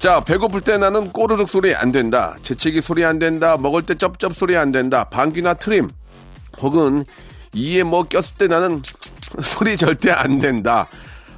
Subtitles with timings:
[0.00, 4.34] 자 배고플 때 나는 꼬르륵 소리 안 된다 재채기 소리 안 된다 먹을 때 쩝쩝
[4.34, 5.88] 소리 안 된다 방귀나 트림
[6.60, 7.04] 혹은
[7.52, 8.82] 이에 뭐 꼈을 때 나는
[9.40, 10.86] 소리 절대 안 된다.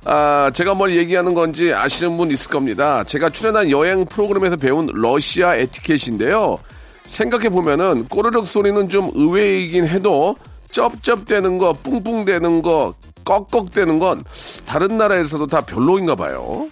[0.05, 3.05] 아, 제가 뭘 얘기하는 건지 아시는 분 있을 겁니다.
[3.05, 6.59] 제가 출연한 여행 프로그램에서 배운 러시아 에티켓인데요.
[7.07, 10.37] 생각해 보면은 꼬르륵 소리는 좀 의외이긴 해도
[10.71, 14.25] 쩝쩝대는 거, 뿡뿡대는 거, 꺽꺽대는 건
[14.67, 16.69] 다른 나라에서도 다 별로인가 봐요.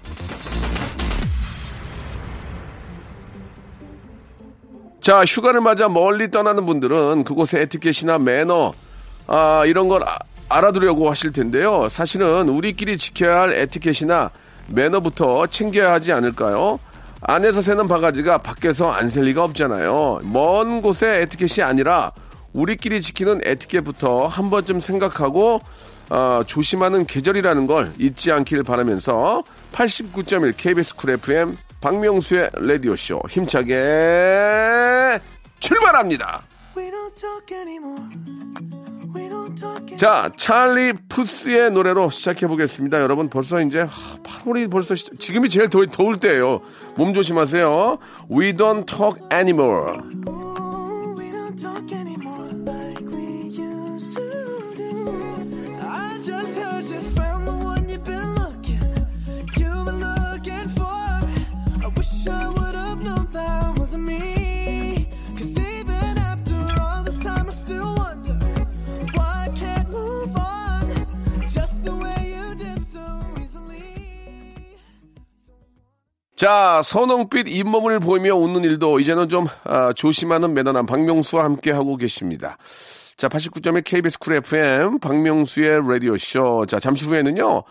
[5.01, 8.75] 자, 휴가를 맞아 멀리 떠나는 분들은 그곳의 에티켓이나 매너,
[9.27, 11.89] 아, 이런 걸 아- 알아두려고 하실 텐데요.
[11.89, 14.31] 사실은 우리끼리 지켜야 할 에티켓이나
[14.69, 16.78] 매너부터 챙겨야 하지 않을까요?
[17.23, 20.21] 안에서 새는 바가지가 밖에서 안 셀 리가 없잖아요.
[20.25, 22.12] 먼 곳의 에티켓이 아니라
[22.53, 25.61] 우리끼리 지키는 에티켓부터 한 번쯤 생각하고
[26.09, 35.19] 아, 조심하는 계절이라는 걸 잊지 않길 바라면서 89.1 KBS 쿨 FM 박명수의 라디오쇼 힘차게
[35.61, 36.42] 출발합니다.
[39.97, 43.00] 자, 찰리 푸스의 노래로 시작해 보겠습니다.
[43.03, 43.87] 여러분 벌써 이제
[44.22, 46.61] 8월이 벌써 시- 지금이 제일 더울, 더울 때예요.
[46.97, 47.98] 몸 조심하세요.
[48.31, 50.00] We don't talk anymore.
[76.41, 82.56] 자, 선홍빛 잇몸을 보이며 웃는 일도 이제는 좀 아, 조심하는 매너남 박명수와 함께 하고 계십니다.
[83.19, 86.65] 자, 89.1 KBS 쿨 FM 박명수의 라디오 쇼.
[86.65, 87.65] 자, 잠시 후에는요.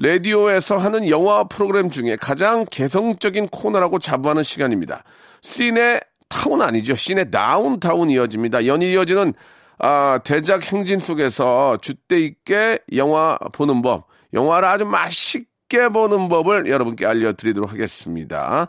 [0.00, 5.04] 라디오에서 하는 영화 프로그램 중에 가장 개성적인 코너라고 자부하는 시간입니다.
[5.42, 6.96] 씨네타운 아니죠.
[6.96, 8.66] 씨네 다운타운 이어집니다.
[8.66, 9.34] 연이 이어지는
[9.78, 15.55] 아, 대작 행진 속에서 줏대 있게 영화 보는 법, 영화를 아주 맛있게
[15.92, 18.68] 보는 법을 여러분께 알려드리도록 하겠습니다.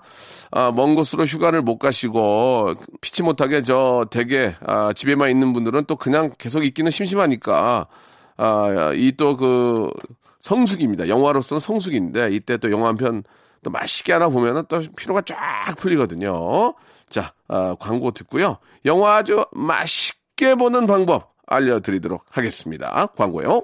[0.52, 5.96] 아, 먼 곳으로 휴가를 못 가시고 피치 못하게 저 댁에 아, 집에만 있는 분들은 또
[5.96, 7.88] 그냥 계속 있기는 심심하니까
[8.38, 9.92] 아, 이 또 그
[10.40, 11.08] 성숙입니다.
[11.08, 13.24] 영화로서는 성숙인데 이때 또 영화 한 편
[13.64, 15.36] 또 맛있게 하나 보면은 또 피로가 쫙
[15.78, 16.76] 풀리거든요.
[17.10, 18.58] 자, 아, 광고 듣고요.
[18.86, 23.08] 영화 아주 맛있게 보는 방법 알려드리도록 하겠습니다.
[23.18, 23.64] 광고요.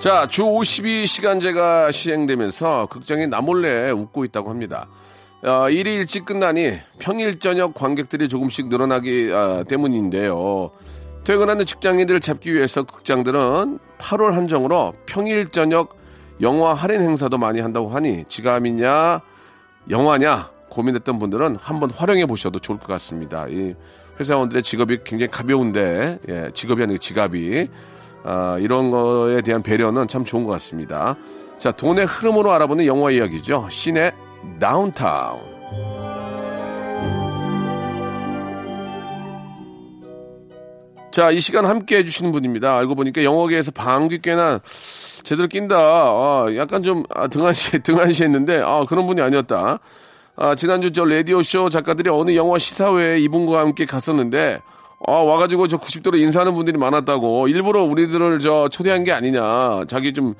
[0.00, 4.88] 자, 주 52시간제가 시행되면서 극장이 나몰래 웃고 있다고 합니다.
[5.42, 10.70] 어, 일이 일찍 끝나니 평일 저녁 관객들이 조금씩 늘어나기 아, 때문인데요.
[11.24, 15.98] 퇴근하는 직장인들을 잡기 위해서 극장들은 8월 한정으로 평일 저녁
[16.40, 19.20] 영화 할인 행사도 많이 한다고 하니 지갑이냐
[19.90, 23.46] 영화냐 고민했던 분들은 한번 활용해 보셔도 좋을 것 같습니다.
[23.50, 23.74] 이
[24.18, 27.68] 회사원들의 직업이 굉장히 가벼운데 예, 직업이 아니고 지갑이
[28.24, 31.16] 아, 이런 거에 대한 배려는 참 좋은 것 같습니다.
[31.58, 33.68] 자, 돈의 흐름으로 알아보는 영화 이야기죠.
[33.70, 34.12] 신의
[34.58, 35.50] 다운타운.
[41.10, 42.78] 자, 이 시간 함께 해주시는 분입니다.
[42.78, 44.60] 알고 보니까 영어계에서 방귀 꽤나
[45.24, 45.76] 제대로 낀다.
[45.76, 49.80] 아, 약간 좀 아, 등한시, 등한시 했는데, 아, 그런 분이 아니었다.
[50.36, 54.60] 아, 지난주 저 라디오쇼 작가들이 어느 영화 시사회에 이분과 함께 갔었는데,
[55.10, 59.84] 아, 와가지고 저 90도로 인사하는 분들이 많았다고, 일부러 우리들을 저 초대한 게 아니냐.
[59.88, 60.34] 자기 좀,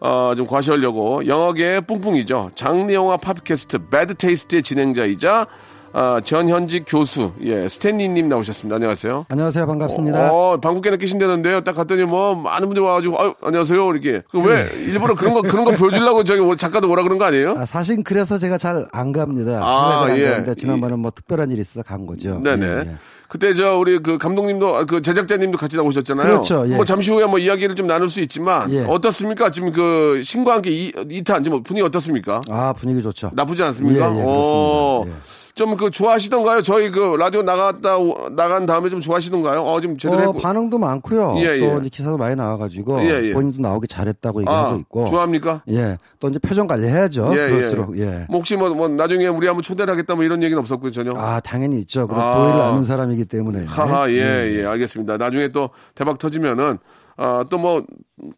[0.00, 1.26] 어, 좀 과시하려고.
[1.26, 2.52] 영화계의 뿡뿡이죠.
[2.54, 5.46] 장르 영화 팟캐스트 배드 테이스트의 진행자이자
[5.92, 8.76] 아, 전현직 교수, 예, 스탠리님 나오셨습니다.
[8.76, 9.26] 안녕하세요.
[9.30, 9.66] 안녕하세요.
[9.66, 10.32] 반갑습니다.
[10.32, 11.62] 어, 방국계 느끼신다는데요.
[11.62, 13.90] 딱 갔더니 뭐 많은 분들이 와가지고, 아유, 안녕하세요.
[13.92, 14.22] 이렇게.
[14.30, 17.54] 그왜 일부러 그런 거, 그런 거 보여주려고 저기 뭐 작가도 오라 그런 거 아니에요?
[17.56, 19.60] 아, 사실 그래서 제가 잘 안 갑니다.
[19.62, 20.44] 아, 아, 안 예.
[20.56, 22.38] 지난번에 뭐 특별한 일이 있어서 간 거죠.
[22.40, 22.66] 네네.
[22.66, 22.96] 예, 예.
[23.28, 26.26] 그때 저 우리 그 감독님도 아, 그 제작자님도 같이 나오셨잖아요.
[26.26, 26.76] 그렇죠, 예.
[26.76, 28.84] 뭐 잠시 후에 뭐 이야기를 좀 나눌 수 있지만 예.
[28.84, 29.50] 어떻습니까?
[29.50, 32.40] 지금 그 신과 함께 이, 2탄 지금 분위기 어떻습니까?
[32.50, 33.30] 아 분위기 좋죠.
[33.34, 34.14] 나쁘지 않습니까?
[34.14, 35.16] 예, 예, 어, 그렇습니다.
[35.16, 35.47] 예.
[35.58, 36.62] 좀 그 좋아하시던가요?
[36.62, 39.60] 저희 그 라디오 나갔다 오- 나간 다음에 좀 좋아하시던가요?
[39.60, 40.40] 어, 좀 제대로 어, 했고.
[40.40, 41.34] 반응도 많고요.
[41.38, 41.60] 예, 예.
[41.60, 43.32] 또 이제 기사도 많이 나와가지고 예, 예.
[43.34, 45.04] 본인도 나오기 잘했다고 얘기하고 아, 있고.
[45.06, 45.62] 좋아합니까?
[45.70, 45.98] 예.
[46.20, 47.30] 또 이제 표정 관리해야죠.
[47.32, 48.02] 예, 그럴수록 예.
[48.02, 48.26] 예.
[48.28, 51.10] 뭐 혹시 뭐, 뭐 나중에 우리 한번 초대를 하겠다 뭐 이런 얘기는 없었고요, 전혀.
[51.16, 52.06] 아 당연히 있죠.
[52.08, 52.34] 그런 아.
[52.36, 53.64] 도의를 아는 사람이기 때문에.
[53.66, 55.16] 하하, 예, 예, 알겠습니다.
[55.18, 56.78] 나중에 또 대박 터지면은,
[57.20, 57.84] 아, 또 뭐,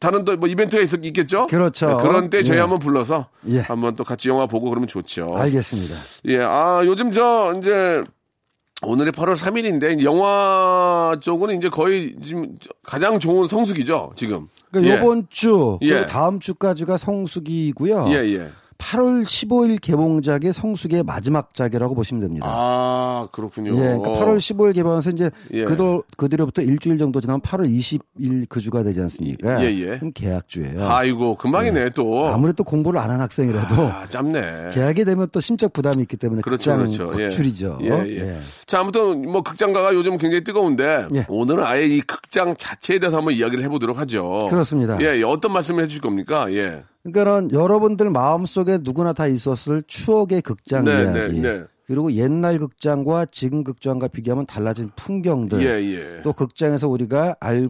[0.00, 1.46] 다른 또 뭐 이벤트가 있, 있겠죠?
[1.46, 1.86] 그렇죠.
[1.86, 2.60] 네, 그런 때 저희 예.
[2.60, 3.60] 한번 불러서 예.
[3.60, 5.28] 한번 또 같이 영화 보고 그러면 좋죠.
[5.34, 5.94] 알겠습니다.
[6.28, 8.02] 예, 아, 요즘 저, 이제,
[8.82, 14.48] 오늘이 8월 3일인데, 영화 쪽은 이제 거의 지금 가장 좋은 성수기죠, 지금.
[14.70, 14.98] 그러니까 예.
[14.98, 16.06] 이번 주 그리고 예.
[16.06, 18.06] 다음 주까지가 성수기고요.
[18.08, 18.50] 예, 예.
[18.80, 22.46] 8월 15일 개봉작이 성수기의 마지막 작이라고 보시면 됩니다.
[22.48, 23.72] 아, 그렇군요.
[23.74, 25.64] 예, 그러니까 8월 15일 개봉해서 이제 예.
[25.64, 29.62] 그도 그뒤로부터 일주일 정도 지나면 8월 20일 그 주가 되지 않습니까?
[29.62, 29.86] 예, 예.
[29.98, 30.88] 그럼 계약주예요.
[30.88, 32.26] 아이고, 금방이네, 또.
[32.28, 34.70] 아무래도 공부를 안 한 학생이라도 아, 짧네.
[34.72, 37.12] 계약이 되면 또 심적 부담이 있기 때문에 그렇죠, 그렇죠.
[37.18, 37.24] 예.
[37.28, 37.78] 구출이죠.
[37.82, 38.38] 예, 예.
[38.66, 41.26] 자, 아무튼 뭐 극장가가 요즘 굉장히 뜨거운데 예.
[41.28, 44.46] 오늘은 아예 이 극장 자체에 대해서 한번 이야기를 해보도록 하죠.
[44.48, 44.96] 그렇습니다.
[45.00, 45.22] 예, 예.
[45.24, 46.46] 어떤 말씀을 해주실 겁니까?
[46.52, 46.84] 예.
[47.02, 51.40] 그러니까는 여러분들 마음속에 누구나 다 있었을 추억의 극장 네, 이야기.
[51.40, 51.64] 네, 네.
[51.86, 55.62] 그리고 옛날 극장과 지금 극장과 비교하면 달라진 풍경들.
[55.62, 56.22] 예, 예.
[56.22, 57.68] 또 극장에서 우리가 알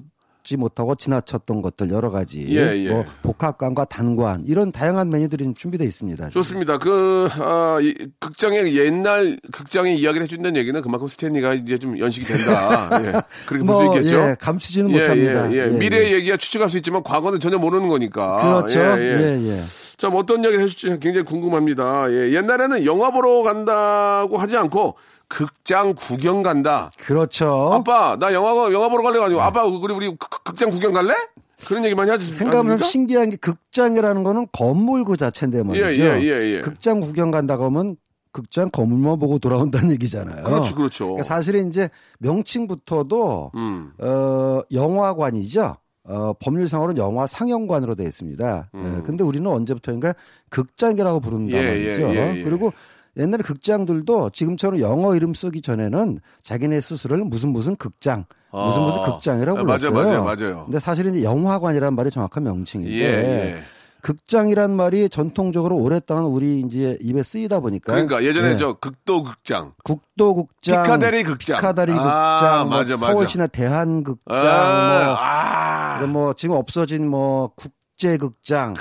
[0.51, 2.45] 지 못하고 지나쳤던 것들 여러 가지.
[2.49, 2.89] 예, 예.
[2.89, 6.31] 뭐 복합관과 단관 이런 다양한 메뉴들이 좀 준비되어 있습니다.
[6.31, 6.77] 좋습니다.
[6.77, 12.91] 그, 아, 이 극장의 옛날 극장의 이야기를 해준다는 얘기는 그만큼 스탠리가 이제 좀 연식이 된다.
[12.99, 13.13] 예.
[13.47, 14.17] 그렇게 볼수 뭐, 있겠죠.
[14.17, 15.53] 예, 감추지는 예, 못합니다.
[15.53, 15.59] 예, 예.
[15.59, 16.17] 예, 미래의 예.
[16.17, 18.43] 얘기가 추측할 수 있지만 과거는 전혀 모르는 거니까.
[18.43, 18.81] 그렇죠.
[18.81, 19.63] 예, 예, 예.
[19.99, 22.11] 자, 뭐 어떤 이야기를 해줄지 굉장히 궁금합니다.
[22.11, 24.97] 예, 옛날에는 영화 보러 간다고 하지 않고
[25.31, 26.91] 극장 구경 간다.
[26.99, 27.71] 그렇죠.
[27.73, 31.15] 아빠, 나 영화 영화 보러 갈래 가지고 아빠 우리 우리 극- 극장 구경 갈래?
[31.69, 32.33] 그런 얘기 많이 하지.
[32.33, 32.81] 생각하면?
[32.81, 35.87] 신기한 게 극장이라는 거는 건물 그 자체인데 말이죠.
[36.03, 36.61] 예, 예, 예, 예.
[36.63, 37.97] 극장 구경 간다고 하면
[38.33, 40.43] 극장 건물만 보고 돌아온다는 얘기잖아요.
[40.45, 41.05] 그렇죠, 그렇죠.
[41.07, 43.93] 그러니까 사실은 이제 명칭부터도 음.
[43.99, 45.77] 어, 영화관이죠.
[46.05, 48.71] 어, 법률상으로는 영화 상영관으로 되어 있습니다.
[48.75, 50.15] 예, 근데 우리는 언제부터인가
[50.49, 51.65] 극장이라고 부른단 음.
[51.65, 52.03] 예, 말이죠.
[52.03, 52.43] 예, 예, 예.
[52.43, 52.73] 그리고
[53.21, 59.13] 옛날에 극장들도 지금처럼 영어 이름 쓰기 전에는 자기네 스스로를 무슨 무슨 극장, 무슨 무슨 아.
[59.13, 59.91] 극장이라고 아, 불렀어요.
[59.93, 60.65] 맞아요, 맞아요, 맞아요.
[60.65, 63.63] 근데 사실은 이제 영화관이라는 말이 정확한 명칭인데 예, 예.
[64.03, 68.57] 극장이란 말이 전통적으로 오랫동안 우리 이제 입에 쓰이다 보니까 그러니까 예전에 예.
[68.57, 69.75] 저 극도 극장.
[69.85, 71.57] 국도극장, 피카데리 극장.
[71.59, 73.07] 피카데리 아, 극장, 뭐 맞아, 맞아.
[73.13, 77.73] 서울시나 대한극장, 아, 뭐, 뭐 지금 없어진 뭐 국
[78.05, 78.73] 제극장,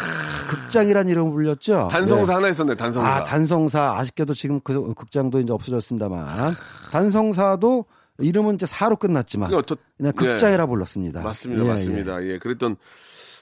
[0.50, 1.89] 극장이란 이름을 불렸죠.
[1.92, 2.36] 단성사 예.
[2.36, 3.07] 하나 있었네, 단성사.
[3.07, 6.54] 아 단성사 아쉽게도 지금 그 극장도 이제 없어졌습니다만
[6.92, 7.86] 단성사도
[8.19, 10.25] 이름은 이제 사로 끝났지만 어쩌- 그냥 예.
[10.25, 11.21] 극장이라 불렀습니다.
[11.21, 11.69] 맞습니다, 예, 예.
[11.71, 12.24] 맞습니다.
[12.24, 12.38] 예.
[12.39, 12.77] 그랬던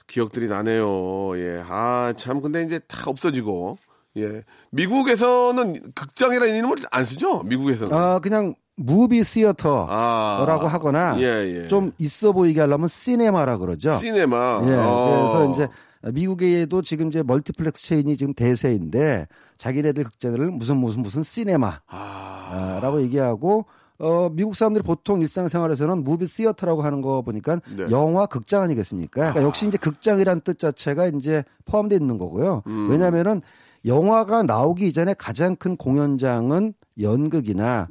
[0.08, 1.38] 기억들이 나네요.
[1.38, 1.62] 예.
[1.68, 3.78] 아, 참, 근데 이제 다 없어지고.
[4.16, 4.42] 예.
[4.72, 7.42] 미국에서는 극장이라는 이름을 안 쓰죠?
[7.44, 7.92] 미국에서는.
[7.96, 10.66] 아 그냥 무비 시어터라고 아.
[10.66, 11.68] 하거나 예, 예.
[11.68, 13.98] 좀 있어 보이게 하려면 시네마라 그러죠.
[13.98, 14.60] 시네마.
[14.66, 15.16] 예, 어.
[15.16, 15.68] 그래서 이제
[16.12, 19.26] 미국에도 지금 이제 멀티플렉스 체인이 지금 대세인데
[19.58, 23.00] 자기네들 극장을 무슨 무슨 무슨 시네마라고 아.
[23.00, 23.66] 얘기하고
[23.98, 27.86] 어 미국 사람들이 보통 일상생활에서는 movie theater라고 하는 거 보니까 네.
[27.90, 29.32] 영화 극장 아니겠습니까?
[29.32, 32.62] 그러니까 역시 이제 극장이란 뜻 자체가 이제 포함되어 있는 거고요.
[32.68, 32.88] 음.
[32.88, 33.42] 왜냐하면은
[33.84, 37.88] 영화가 나오기 이전에 가장 큰 공연장은 연극이나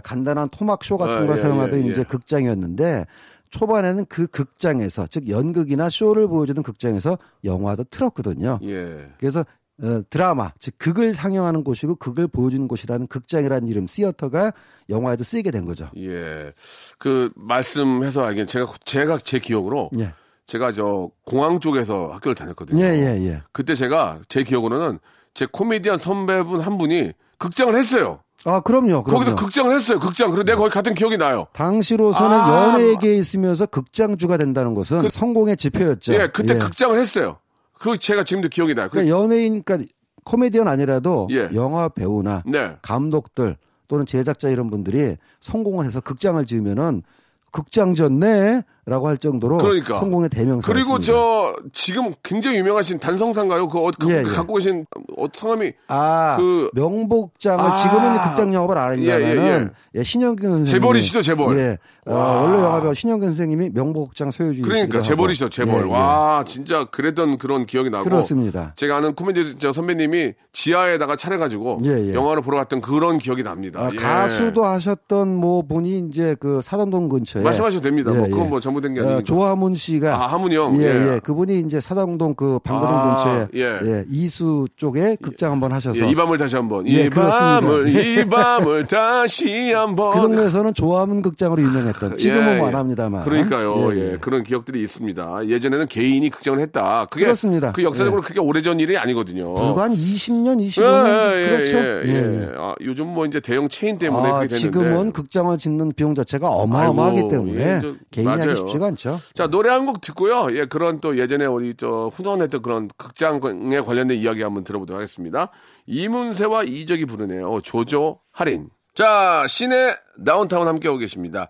[0.00, 1.90] 간단한 토막 쇼 같은 아, 걸 예, 사용하던 예, 예.
[1.90, 3.06] 이제 극장이었는데
[3.50, 8.58] 초반에는 그 극장에서 즉 연극이나 쇼를 보여주던 극장에서 영화도 틀었거든요.
[8.62, 9.10] 예.
[9.18, 9.44] 그래서
[9.82, 14.52] 어, 드라마 즉 극을 상영하는 곳이고 극을 보여주는 곳이라는 극장이라는 이름 시어터가
[14.88, 15.90] 영화에도 쓰이게 된 거죠.
[15.96, 16.52] 예.
[16.98, 19.90] 그, 말씀해서 알겠 제가, 제가 제 기억으로.
[19.98, 20.12] 예.
[20.46, 22.84] 제가 저 공항 쪽에서 학교를 다녔거든요.
[22.84, 23.42] 예, 예, 예.
[23.52, 24.98] 그때 제가 제 기억으로는
[25.34, 28.20] 제 코미디언 선배분 한 분이 극장을 했어요.
[28.44, 29.02] 아, 그럼요.
[29.02, 29.24] 그럼요.
[29.24, 29.98] 거기서 극장을 했어요.
[29.98, 30.30] 극장.
[30.30, 31.46] 그래서 내가 거기 같은 기억이 나요.
[31.52, 36.14] 당시로서는 아, 연예계에 있으면서 극장주가 된다는 것은 성공의 지표였죠.
[36.14, 36.58] 예, 그때 예.
[36.58, 37.38] 극장을 했어요.
[37.78, 38.88] 그 제가 지금도 기억이 나요.
[38.88, 39.90] 그- 그러니까 연예인, 그러니까
[40.24, 41.48] 코미디언 아니라도 예.
[41.54, 42.76] 영화 배우나 네.
[42.82, 43.56] 감독들
[43.88, 47.02] 또는 제작자 이런 분들이 성공을 해서 극장을 지으면은
[47.50, 49.94] 극장전 내 라고 할 정도로 그러니까.
[50.00, 50.66] 성공의 대명사.
[50.72, 53.68] 그리고 저 지금 굉장히 유명하신 단성사인가요?
[53.68, 54.22] 그 어, 그 예, 예.
[54.24, 54.86] 갖고 계신
[55.16, 57.76] 어, 성함이 아, 그- 명복장을 아.
[57.76, 61.58] 지금은 극장 영업을 안 했냐면은 예, 신영균 선생님 재벌이시죠, 재벌.
[61.60, 61.78] 예,
[62.10, 62.42] 어, 와.
[62.42, 65.00] 원래 영화배우 신영균 선생님이 명복장 소유주이시기도 그러니까.
[65.00, 65.82] 재벌이시죠, 재벌.
[65.82, 65.92] 예, 예.
[65.92, 68.02] 와 진짜 그랬던 그런 기억이 나고.
[68.04, 68.72] 그렇습니다.
[68.74, 72.14] 제가 아는 코미디 저 선배님이 지하에다가 차려가지고 예, 예.
[72.14, 73.80] 영화를 보러 갔던 그런 기억이 납니다.
[73.80, 73.96] 아, 예.
[73.96, 78.10] 가수도 하셨던 뭐 분이 이제 그 사당동 근처에 말씀하셔도 됩니다.
[78.12, 78.48] 뭐 예, 그건 예.
[78.48, 79.22] 뭐 잘못된 게 어, 아니니까.
[79.24, 80.76] 조화문 씨가 아, 하문이 형.
[80.82, 81.14] 예, 예.
[81.14, 81.20] 예.
[81.22, 83.78] 그분이 이제 사당동 그 방배동 아, 근처에 예.
[83.84, 86.86] 예, 이수 쪽에 극장 한번 하셔서 예, 이 밤을 다시 한번.
[86.88, 87.10] 예, 이.
[87.10, 88.20] 밤을, 예.
[88.22, 90.14] 이 밤을 다시 한 번.
[90.14, 92.58] 그 동네에서는 조화문 극장으로 유명했던 지금은.
[92.58, 93.94] 뭐 안 합니다만 그러니까요.
[93.96, 94.16] 예.
[94.20, 95.46] 그런 기억들이 있습니다.
[95.48, 97.06] 예전에는 개인이 극장을 했다.
[97.10, 97.72] 그게 그렇습니다.
[97.72, 98.24] 그 역사적으로 예.
[98.24, 99.52] 그렇게 오래전 일이 아니거든요.
[99.54, 101.76] 불과 한 20년, 예, 25년 예, 그렇죠.
[102.08, 102.52] 예.
[102.56, 104.78] 아, 요즘 뭐 이제 대형 체인 때문에 아, 그렇게 됐는데.
[104.78, 108.50] 지금은 극장을 짓는 비용 자체가 어마어마하기 아이고, 때문에 개인이 맞아요.
[108.50, 109.20] 하기 쉽지가 않죠.
[109.34, 110.48] 자 노래 한 곡 듣고요.
[110.56, 113.40] 예 그런 또 예전에 우리 저 후원했던 그런 극장에
[113.84, 115.48] 관련된 이야기 한번 들어보도록 하겠습니다.
[115.86, 117.60] 이문세와 이적이 부르네요.
[117.62, 118.68] 조조 할인.
[118.94, 121.48] 자 시내 다운타운 함께 하고 계십니다.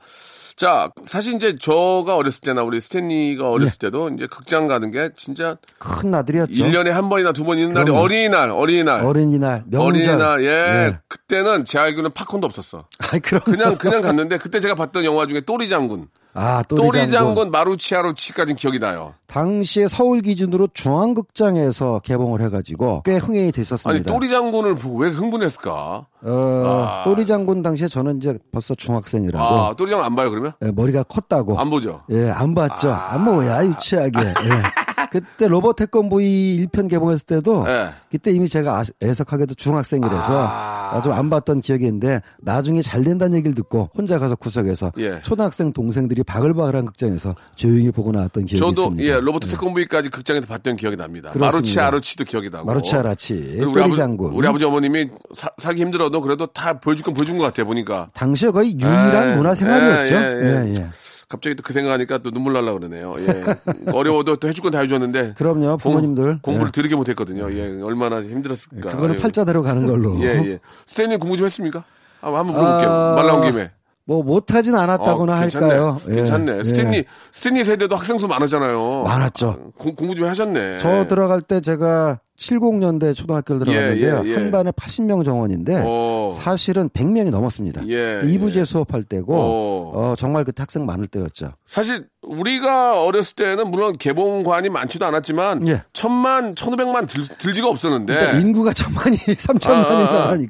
[0.54, 3.86] 자 사실 이제 저가 어렸을 때나 우리 스탠리가 어렸을 예.
[3.86, 6.52] 때도 이제 극장 가는 게 진짜 큰 나들이었죠.
[6.52, 7.90] 일년에 한 번이나 두 번 있는 날이.
[7.90, 9.80] 어린이날 어린이날 어린이날, 명절.
[9.80, 10.46] 어린이날 예.
[10.48, 10.98] 예.
[11.08, 12.86] 그때는 제 알기로는 팝콘도 없었어.
[13.10, 13.40] 아이, 그럼.
[13.44, 17.10] 그냥 그냥 갔는데 그때 제가 봤던 영화 중에 또리 장군 아, 또리, 또리 장군.
[17.10, 19.14] 장군 마루치아루치까지 기억이 나요.
[19.26, 23.90] 당시에 서울 기준으로 중앙극장에서 개봉을 해가지고 꽤 흥행이 됐었습니다.
[23.90, 26.06] 아니 또리 장군을 보고 왜 흥분했을까?
[26.24, 27.02] 어, 아.
[27.04, 30.52] 또리 장군 당시에 저는 이제 벌써 중학생이라고 아 또리 장군 안 봐요 그러면?
[30.64, 31.58] 예, 머리가 컸다고.
[31.58, 32.02] 안 보죠.
[32.10, 32.90] 예, 안 봤죠.
[32.92, 33.14] 아.
[33.14, 34.18] 아, 뭐야, 유치하게.
[34.20, 34.81] 예.
[35.12, 37.90] 그때 로봇 태권보이 1편 개봉했을 때도 예.
[38.10, 40.90] 그때 이미 제가 아- 애석하게도 중학생이라서 아.
[40.94, 41.02] 아.
[41.02, 45.20] 좀안 봤던 기억이 있는데 나중에 잘 된다는 얘기를 듣고 혼자 가서 구석에서 예.
[45.22, 49.04] 초등학생 동생들이 바글바글한 극장에서 조용히 보고 나왔던 기억이 저도 있습니다.
[49.04, 51.28] 예 로버트 태권브이까지 극장에서 봤던 기억이 납니다.
[51.30, 51.56] 그렇습니다.
[51.58, 52.64] 마루치 아루치도 기억이 나고.
[52.64, 54.00] 마루치 아라치, 그리고 우리 아버지.
[54.34, 58.08] 우리 아버지 어머님이 사, 살기 힘들어도 그래도 다 보여줄 건 보여준 것 같아요 보니까.
[58.14, 60.14] 당시에 거의 유일한 예, 문화 생활이었죠.
[60.14, 60.68] 예, 예, 예.
[60.68, 60.90] 예, 예.
[61.32, 63.14] 갑자기 또 그 생각하니까 또 눈물 날라 그러네요.
[63.18, 63.44] 예.
[63.92, 65.34] 어려워도 또 해줄 건 다 해줬는데.
[65.38, 66.40] 그럼요, 부모님들.
[66.42, 66.72] 공, 부를 예.
[66.72, 67.50] 들게 못했거든요.
[67.54, 68.90] 예, 얼마나 힘들었을까.
[68.90, 69.18] 그거는 예.
[69.18, 70.18] 팔자대로 가는 걸로.
[70.20, 70.58] 예, 예.
[70.86, 71.84] 스탠리 공부 좀 했습니까?
[72.20, 72.90] 한번, 한번 물어볼게요.
[72.90, 73.70] 아, 말 나온 김에.
[74.04, 75.66] 뭐 못하진 않았다고나 어, 괜찮네.
[75.66, 75.98] 할까요?
[76.08, 76.58] 예, 괜찮네.
[76.58, 76.64] 예.
[76.64, 79.04] 스탠리, 스탠리 세대도 학생 수 많았잖아요.
[79.04, 79.72] 많았죠.
[79.78, 80.78] 공, 공부 좀 하셨네.
[80.80, 84.22] 저 들어갈 때 제가 70년대 초등학교를 들어갔는데요.
[84.24, 84.34] 예, 예.
[84.34, 86.36] 한 반에 80명 정원인데 어.
[86.40, 87.88] 사실은 100명이 넘었습니다.
[87.88, 88.64] 예, 이부제 예.
[88.64, 89.92] 수업할 때고 어.
[89.94, 91.52] 어, 정말 그때 학생 많을 때였죠.
[91.66, 95.82] 사실 우리가 어렸을 때는 물론 개봉관이 많지도 않았지만 예.
[95.92, 99.98] 천만, 천오백만 들, 들지가 없었는데 인구가 천만이 삼천만이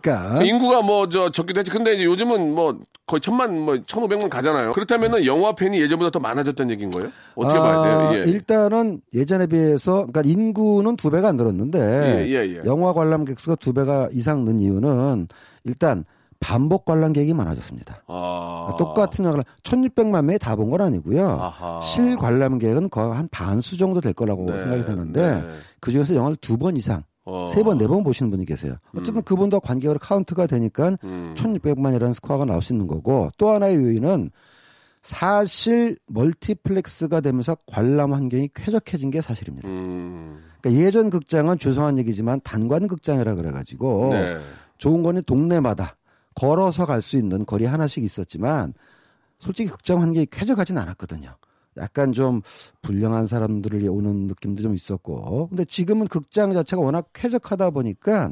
[0.03, 0.11] 네.
[0.11, 0.43] 아, 아, 아.
[0.43, 1.71] 인구가 뭐 저 적기도 했지.
[1.71, 4.73] 근데 이제 요즘은 뭐 거의 천만, 뭐 천오백만 가잖아요.
[4.73, 7.11] 그렇다면은 영화 팬이 예전보다 더 많아졌다는 얘기인 거예요?
[7.35, 8.11] 어떻게 봐야 돼요?
[8.15, 8.31] 예.
[8.31, 12.63] 일단은 예전에 비해서 그러니까 인구는 두 배가 안 늘었는데 예, 예, 예.
[12.65, 15.29] 영화 관람객 수가 두 배가 이상 는 이유는
[15.65, 16.05] 일단
[16.41, 18.03] 반복 관람객이 많아졌습니다.
[18.09, 18.75] 아.
[18.77, 21.29] 똑같은 영화를 1600만 명이 다 본 건 아니고요.
[21.29, 21.79] 아하.
[21.81, 25.49] 실 관람객은 거의 한 반수 정도 될 거라고 네, 생각이 되는데 네.
[25.81, 27.47] 그 중에서 영화를 두 번 이상 어.
[27.49, 28.75] 세 번, 네 번 보시는 분이 계세요.
[28.97, 31.35] 어쨌든 그분도 관객으로 카운트가 되니까 음.
[31.37, 34.31] 1600만이라는 스코어가 나올 수 있는 거고 또 하나의 요인은
[35.03, 39.69] 사실 멀티플렉스가 되면서 관람 환경이 쾌적해진 게 사실입니다.
[39.69, 40.41] 음.
[40.63, 44.39] 그러니까 예전 극장은 죄송한 얘기지만 단관 극장이라 그래가지고 네.
[44.79, 45.97] 좋은 거는 동네마다
[46.35, 48.73] 걸어서 갈 수 있는 거리 하나씩 있었지만
[49.39, 51.35] 솔직히 극장 환경이 쾌적하진 않았거든요.
[51.79, 52.43] 약간 좀
[52.83, 55.49] 불량한 사람들이 오는 느낌도 좀 있었고.
[55.49, 58.31] 근데 지금은 극장 자체가 워낙 쾌적하다 보니까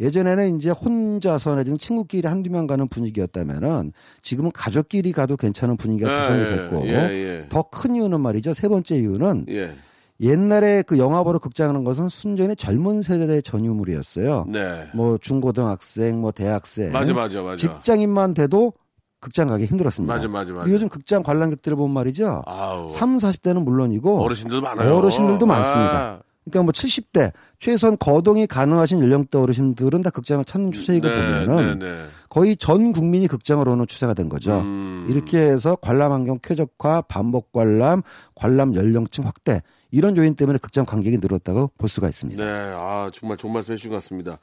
[0.00, 6.40] 예전에는 이제 혼자서 내지는 친구끼리 한두 명 가는 분위기였다면은 지금은 가족끼리 가도 괜찮은 분위기가 구성이
[6.40, 7.46] 예, 됐고 예, 예.
[7.48, 8.52] 더큰 이유는 말이죠.
[8.52, 9.74] 세 번째 이유는 예.
[10.22, 14.46] 옛날에 그 영화 보러 극장 하는 것은 순전히 젊은 세대의 전유물이었어요.
[14.48, 14.88] 네.
[14.94, 17.56] 뭐 중고등학생, 뭐 대학생, 맞아, 맞아, 맞아.
[17.56, 18.72] 직장인만 돼도
[19.20, 20.14] 극장 가기 힘들었습니다.
[20.14, 20.70] 맞아, 맞아, 맞아.
[20.70, 22.42] 요즘 극장 관람객들을 보면 말이죠.
[22.46, 22.88] 아우.
[22.88, 24.96] 3, 40대는 물론이고 어르신들도 많아요.
[24.96, 25.48] 어르신들도 아.
[25.48, 26.22] 많습니다.
[26.44, 31.86] 그러니까 뭐 70대 최소한 거동이 가능하신 연령대 어르신들은 다 극장을 찾는 추세이고 네, 보면은 네,
[31.86, 32.04] 네.
[32.28, 34.58] 거의 전 국민이 극장을 오는 추세가 된 거죠.
[34.58, 35.06] 음.
[35.08, 38.02] 이렇게 해서 관람 환경 쾌적화, 반복 관람,
[38.34, 39.62] 관람 연령층 확대
[39.92, 42.42] 이런 요인 때문에 극장 관객이 늘었다고 볼 수가 있습니다.
[42.44, 44.38] 네, 아 정말 좋은 말씀 해주신 것 같습니다.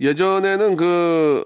[0.00, 1.44] 예전에는 그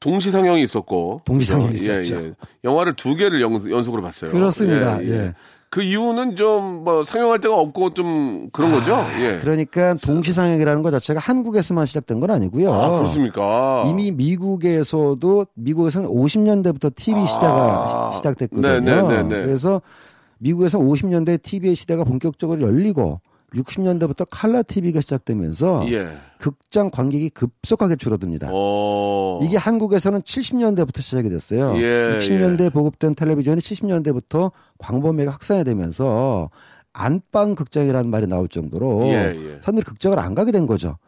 [0.00, 1.92] 동시 상영이 있었고 동시 상영이 그죠?
[1.92, 2.22] 예, 있었죠.
[2.24, 2.32] 예.
[2.64, 4.30] 영화를 두 개를 연, 연속으로 봤어요.
[4.30, 5.02] 그렇습니다.
[5.04, 5.34] 예.
[5.70, 8.94] 그 이유는 좀 뭐 상영할 데가 없고 좀 그런 거죠.
[9.20, 9.38] 예.
[9.40, 12.72] 그러니까 동시 상영이라는 것 자체가 한국에서만 시작된 건 아니고요.
[12.72, 13.84] 아 그렇습니까?
[13.86, 18.80] 이미 미국에서도 미국에서는 50년대부터 TV 시작가 시작됐거든요.
[18.80, 19.44] 네, 네, 네, 네.
[19.46, 19.80] 그래서
[20.38, 23.20] 미국에서 50년대 TV의 시대가 본격적으로 열리고
[23.54, 26.08] 60년대부터 칼라 TV가 시작되면서 예.
[26.38, 28.48] 극장 관객이 급속하게 줄어듭니다.
[28.52, 29.40] 어.
[29.42, 31.74] 이게 한국에서는 70년대부터 시작이 됐어요.
[31.76, 36.50] 예, 60년대 에 보급된 텔레비전이 70년대부터 광범위하게 확산이 되면서
[36.92, 39.58] 안방 극장이라는 말이 나올 정도로 예, 예.
[39.62, 40.98] 사람들이 극장을 안 가게 된 거죠.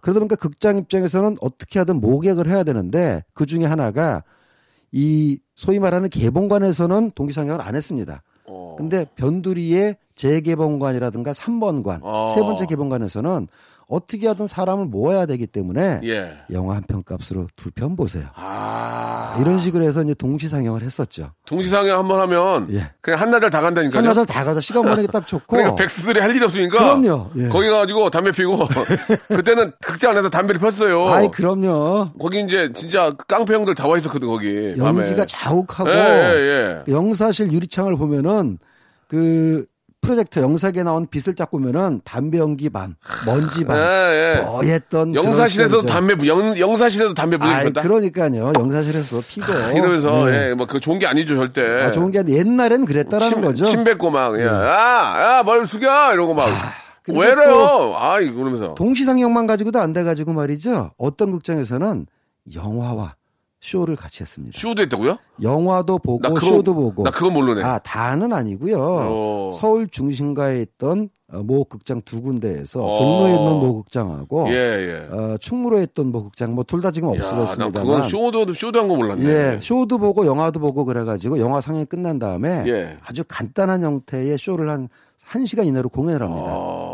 [0.00, 4.22] 그러다 보니까 극장 입장에서는 어떻게 하든 모객을 해야 되는데 그 중에 하나가
[4.90, 8.22] 이 소위 말하는 개봉관에서는 동기 상영을 안 했습니다.
[8.72, 8.76] 어.
[8.76, 12.32] 근데 변두리의 재개봉관이라든가 3번관, 어.
[12.34, 13.48] 세 번째 개봉관에서는
[13.92, 16.32] 어떻게 하든 사람을 모아야 되기 때문에 예.
[16.50, 18.24] 영화 한 편 값으로 두 편 보세요.
[18.34, 19.36] 아.
[19.40, 21.32] 이런 식으로 해서 이제 동시 상영을 했었죠.
[21.46, 22.90] 동시 상영 한 번 하면 예.
[23.02, 23.98] 그냥 한나절 다 간다니까요.
[23.98, 25.44] 한나절 다 가서 시간 보내기 딱 좋고.
[25.56, 26.78] 그러니까 백수들이 할 일이 없으니까.
[26.78, 27.30] 그럼요.
[27.36, 27.48] 예.
[27.48, 28.58] 거기 가가지고 담배 피고
[29.28, 31.06] 그때는 극장 안에서 담배를 폈어요.
[31.08, 32.12] 아이 그럼요.
[32.18, 34.72] 거기 이제 진짜 깡패 형들 다 와 있었거든 거기.
[34.78, 35.00] 밤에.
[35.00, 36.92] 연기가 자욱하고 예, 예, 예.
[36.92, 38.58] 영사실 유리창을 보면은
[39.08, 39.66] 그
[40.02, 44.42] 프로젝터 영사기에 나온 빛을 쫙 보면은 담배 연기 반, 먼지 반, 예, 예.
[44.44, 45.82] 뻔했던 영사실에서.
[45.82, 47.82] 담배 영, 영사실에서 담배 부는다.
[47.82, 48.52] 그러니까요.
[48.58, 50.50] 영사실에서 피고 이러면서 네.
[50.50, 51.62] 예, 뭐그 좋은 게 아니죠 절대.
[51.84, 53.64] 아, 좋은 게 아니라 옛날엔 그랬다라는 침, 거죠.
[53.64, 56.12] 침 뱉고 막, 야, 야, 야, 뭘 숙여!
[56.12, 56.48] 이러고 막.
[57.04, 57.94] 그리고 왜 이래요?
[57.96, 58.74] 아이, 그러면서.
[58.74, 60.90] 동시상영만 가지고도 안 돼가지고 말이죠.
[60.98, 62.06] 어떤 극장에서는
[62.54, 63.14] 영화와
[63.62, 64.58] 쇼를 같이 했습니다.
[64.58, 65.16] 쇼도 했다고요?
[65.40, 67.04] 영화도 보고 나 그거- 쇼도 보고.
[67.04, 67.62] 나 그건 모르네.
[67.62, 68.76] 아 다는 아니고요.
[68.78, 69.50] 어.
[69.54, 72.94] 서울 중심가에 있던 어, 모 극장 두 군데에서 어.
[72.96, 75.08] 종로에 있는 모 극장하고 예, 예.
[75.16, 77.72] 어, 충무로에 있던 모 극장 뭐 둘 다 지금 없어졌습니다만.
[77.72, 79.24] 그건 쇼도, 쇼도 한 거 몰랐네.
[79.24, 82.96] 예, 쇼도 보고 영화도 보고 그래가지고 영화 상영이 끝난 다음에 예.
[83.06, 84.88] 아주 간단한 형태의 쇼를 한
[85.30, 86.52] 1시간 이내로 공연을 합니다.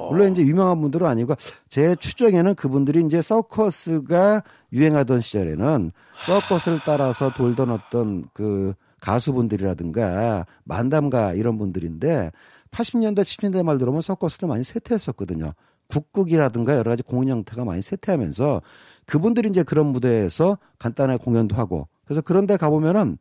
[0.08, 0.10] 아.
[0.10, 1.34] 물론 이제 유명한 분들은 아니고
[1.68, 5.92] 제 추정에는 그분들이 이제 서커스가 유행하던 시절에는
[6.26, 12.30] 서커스를 따라서 돌던 어떤 그 가수분들이라든가 만담가 이런 분들인데
[12.70, 15.52] 80년대 70년대 말 들어보면 서커스도 많이 쇠퇴했었거든요.
[15.88, 18.60] 국극이라든가 여러 가지 공연 형태가 많이 쇠퇴하면서
[19.06, 23.16] 그분들이 이제 그런 무대에서 간단하게 공연도 하고 그래서 그런 데 가보면은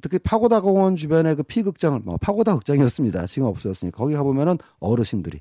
[0.00, 3.26] 특히 파고다 공원 주변에 그 피극장을 뭐 파고다 극장이었습니다.
[3.26, 5.40] 지금 없어졌으니까 거기 가보면은 어르신들이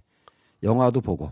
[0.63, 1.31] 영화도 보고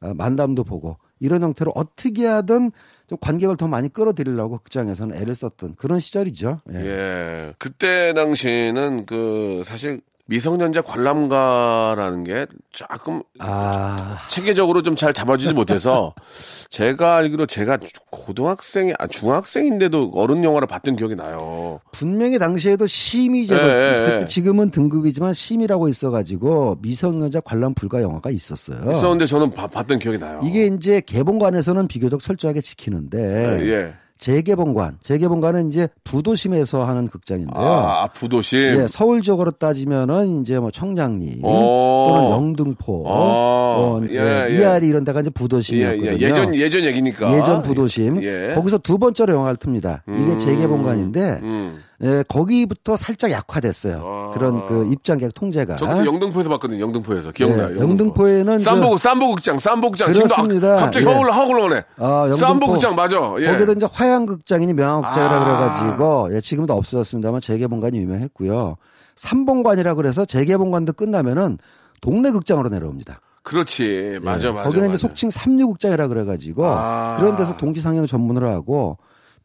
[0.00, 2.70] 아, 만담도 보고 이런 형태로 어떻게 하든
[3.08, 6.60] 좀 관객을 더 많이 끌어들이려고 극장에서는 애를 썼던 그런 시절이죠.
[6.74, 6.76] 예.
[6.76, 7.54] 예.
[7.58, 16.12] 그때 당시는 그, 사실 미성년자 관람가라는 게 조금 아, 체계적으로 좀 잘 잡아주지 못해서
[16.70, 17.78] 제가 알기로 제가
[18.10, 21.80] 고등학생이, 아, 중학생인데도 어른 영화를 봤던 기억이 나요.
[21.92, 24.02] 분명히 당시에도 심의 제도 예.
[24.04, 28.78] 그때 지금은 등급이지만 심의라고 있어가지고 미성년자 관람 불가 영화가 있었어요.
[28.90, 30.40] 있었는데 저는 봐- 봤던 기억이 나요.
[30.44, 33.94] 이게 이제 개봉관에서는 비교적 철저하게 지키는데 예, 예.
[34.18, 37.54] 재개봉관, 재개봉관은 이제 부도심에서 하는 극장인데요.
[37.56, 38.58] 아, 부도심.
[38.58, 42.06] 예, 서울적으로 따지면은 이제 뭐 청량리 오.
[42.08, 44.58] 또는 영등포, 아, 어, 예, 예, 예.
[44.58, 46.10] 이아리 이런 데가 이제 예, 부도심이었거든요.
[46.10, 46.20] 예.
[46.20, 47.38] 예전, 예전 얘기니까.
[47.38, 48.22] 예전 부도심.
[48.22, 48.52] 예.
[48.54, 50.00] 거기서 두 번째로 영화를 틉니다.
[50.08, 50.38] 이게 음.
[50.38, 51.78] 재개봉관인데 음.
[52.04, 54.02] 예, 거기부터 살짝 약화됐어요.
[54.04, 54.30] 아.
[54.32, 55.74] 그런 그 입장객 통제가.
[55.76, 56.80] 저도 영등포에서 봤거든요.
[56.80, 57.74] 영등포에서 기억나요.
[57.76, 60.12] 예, 영등포 에는 저- 쌈보 쌈보극장, 쌈보극장.
[60.12, 60.36] 그렇습니다.
[60.42, 61.12] 지금도 아- 갑자기 예.
[61.12, 61.82] 혀올라 하고 올라오네.
[61.96, 62.36] 아, 영등포.
[62.36, 63.16] 쌈보극장 맞아.
[63.40, 63.48] 예.
[63.48, 65.44] 거기도 이제 화양극장이니 명화극장이라 아.
[65.44, 68.76] 그래가지고 예, 지금도 없어졌습니다만 재개봉관이 유명했고요.
[69.16, 71.58] 삼봉관이라 그래서 재개봉관도 끝나면은
[72.00, 73.20] 동네 극장으로 내려옵니다.
[73.42, 74.20] 그렇지.
[74.22, 74.62] 맞아, 예, 맞아.
[74.68, 74.94] 거기는 맞아.
[74.94, 77.14] 이제 속칭 삼류극장이라 그래가지고 아.
[77.18, 78.98] 그런 데서 동시 상영 전문을 하고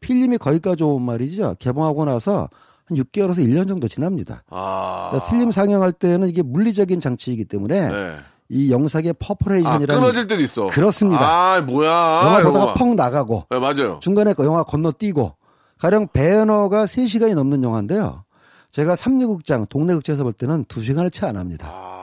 [0.04, 1.56] 필름이 거기까지 온 말이죠.
[1.58, 2.48] 개봉하고 나서
[2.86, 4.42] 한 6개월에서 1년 정도 지납니다.
[4.50, 5.08] 아.
[5.10, 8.16] 그러니까 필름 상영할 때는 이게 물리적인 장치이기 때문에 네.
[8.50, 10.66] 이 영상의 아, 퍼포레이션이라는 끊어질 때도 있어.
[10.66, 11.54] 그렇습니다.
[11.54, 11.88] 아, 뭐야.
[11.90, 12.74] 영화 보다가 막.
[12.74, 13.98] 펑 나가고 네, 맞아요.
[14.02, 15.34] 중간에 그 영화 건너뛰고
[15.78, 18.24] 가령 벤허가 3시간이 넘는 영화인데요.
[18.70, 21.68] 제가 삼류극장 동네 극장에서 볼 때는 2시간을 채 안 합니다.
[21.72, 21.93] 아.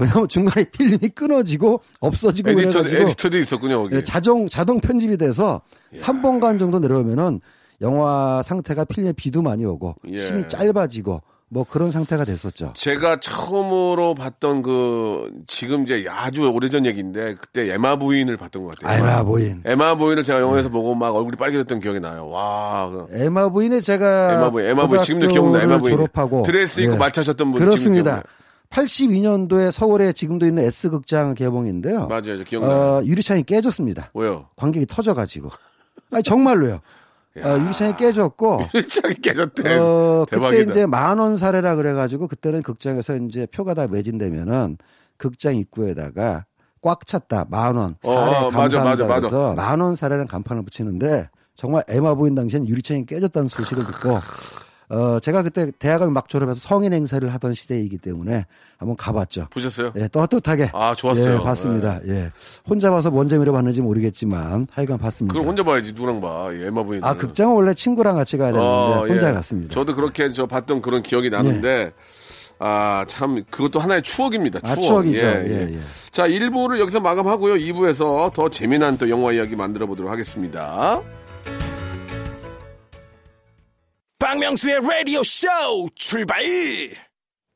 [0.00, 3.96] 왜냐하면 중간에 필름이 끊어지고 없어지고 에디터, 그래가지고 에디터도 있었군요, 거기.
[3.96, 5.60] 예, 자동 자동 편집이 돼서
[5.96, 7.40] 3번간 정도 내려오면은
[7.80, 10.22] 영화 상태가 필름에 비도 많이 오고 예.
[10.22, 12.72] 심이 짧아지고 뭐 그런 상태가 됐었죠.
[12.74, 18.98] 제가 처음으로 봤던 그, 지금 이제 아주 오래전 얘기인데, 그때 에마 부인을 봤던 것 같아요.
[18.98, 19.62] 에마 부인.
[19.64, 22.26] 에마 부인을 제가 영화에서 보고 막 얼굴이 빨개졌던 기억이 나요.
[22.30, 22.90] 와.
[22.90, 25.62] 그 에마 부인의 제가 에마 부인, 에마 부인 지금도 기억나.
[25.62, 25.94] 에마 부인.
[25.96, 26.98] 졸업하고 드레스 입고 예.
[26.98, 28.24] 말 타셨던 분 그렇습니다.
[28.70, 32.06] 82년도에 서울에 지금도 있는 S 극장 개봉인데요.
[32.08, 32.38] 맞아요.
[32.38, 32.72] 저 기억나요.
[32.72, 34.10] 어, 유리창이 깨졌습니다.
[34.14, 34.48] 뭐요?
[34.56, 35.50] 관객이 터져가지고.
[36.12, 36.80] 아니 정말로요.
[37.42, 38.62] 어, 유리창이 깨졌고.
[38.74, 39.78] 유리창이 깨졌대.
[39.78, 40.70] 어, 그때 대박이다.
[40.70, 44.78] 이제 만원 사례라 그래가지고 그때는 극장에서 이제 표가 다 매진되면은
[45.16, 46.44] 극장 입구에다가
[46.82, 49.20] 꽉 찼다 만 원 사례 어, 맞아, 감사합니다 맞아, 맞아.
[49.20, 54.18] 그래서 만원 사례라는 간판을 붙이는데 정말 에마 부인 당시엔 유리창이 깨졌다는 소식을 듣고
[54.88, 58.44] 어, 제가 그때 대학을 막 졸업해서 성인 행사를 하던 시대이기 때문에
[58.78, 59.48] 한번 가봤죠.
[59.50, 59.92] 보셨어요?
[59.96, 60.70] 예, 떳떳하게.
[60.72, 61.34] 아, 좋았어요.
[61.40, 62.00] 예, 봤습니다.
[62.06, 62.30] 예.
[62.68, 65.32] 혼자 봐서 뭔 재미로 봤는지 모르겠지만 하여간 봤습니다.
[65.32, 66.50] 그걸 혼자 봐야지 누구랑 봐.
[66.52, 67.02] 이 엠마 부인.
[67.02, 69.32] 아, 극장은 원래 친구랑 같이 가야 되는데 어, 혼자 예.
[69.32, 69.74] 갔습니다.
[69.74, 71.92] 저도 그렇게 저 봤던 그런 기억이 나는데
[72.58, 74.60] 아, 참 그것도 하나의 추억입니다.
[74.62, 74.82] 아, 추억.
[74.82, 75.18] 추억이죠.
[75.18, 75.78] 예, 예.
[76.10, 77.54] 자, 1부를 여기서 마감하고요.
[77.54, 81.02] 2부에서 더 재미난 또 영화 이야기 만들어 보도록 하겠습니다.
[84.18, 85.46] 박명수의 라디오 쇼
[85.94, 86.42] 출발!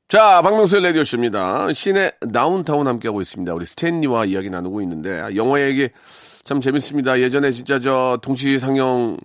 [0.08, 1.72] 자, 박명수의 라디오 쇼입니다.
[1.72, 3.54] 시내 다운타운 함께하고 있습니다.
[3.54, 5.88] 우리 스탠리와 이야기 나누고 있는데, 아, 영화 얘기
[6.44, 7.20] 참 재밌습니다.
[7.20, 9.16] 예전에 진짜 저 동시 상영,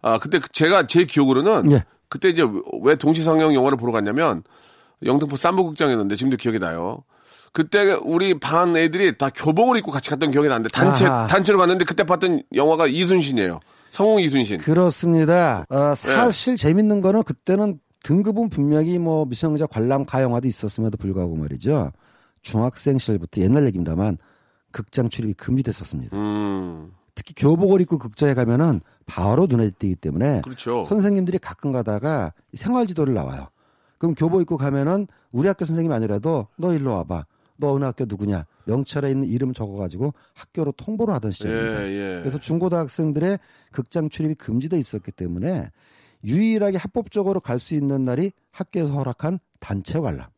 [0.00, 1.84] 아, 그때 제가 제 기억으로는, 예.
[2.08, 2.42] 그때 이제
[2.82, 4.42] 왜 동시 상영 영화를 보러 갔냐면,
[5.04, 7.04] 영등포 쌈부극장이었는데, 지금도 기억이 나요.
[7.52, 11.28] 그때 우리 반 애들이 다 교복을 입고 같이 갔던 기억이 나는데, 단체, 아하.
[11.28, 13.60] 단체로 갔는데, 그때 봤던 영화가 이순신이에요.
[13.92, 14.58] 성웅 이순신.
[14.58, 15.66] 그렇습니다.
[15.68, 15.94] 어, 예.
[15.94, 21.92] 사실 재밌는 거는 그때는 등급은 분명히 뭐 미성년자 관람 가영화도 있었음에도 불구하고 말이죠.
[22.40, 24.16] 중학생 시절부터 옛날 얘기입니다만
[24.72, 26.16] 극장 출입이 금지됐었습니다.
[26.16, 30.84] 음, 특히 교복을 입고 극장에 가면은 바로 눈에 띄기 때문에 그렇죠.
[30.84, 33.48] 선생님들이 가끔 가다가 이 생활 지도를 나와요.
[33.98, 37.26] 그럼 교복 입고 가면은 우리 학교 선생님이 아니라도 너 일로 와봐.
[37.58, 38.46] 너 어느 학교 누구냐?
[38.66, 41.86] 명찰에 있는 이름 적어가지고 학교로 통보를 하던 시절입니다.
[41.86, 42.20] 예, 예.
[42.20, 43.38] 그래서 중고등학생들의
[43.70, 45.70] 극장 출입이 금지돼 있었기 때문에
[46.24, 50.28] 유일하게 합법적으로 갈 수 있는 날이 학교에서 허락한 단체 관람.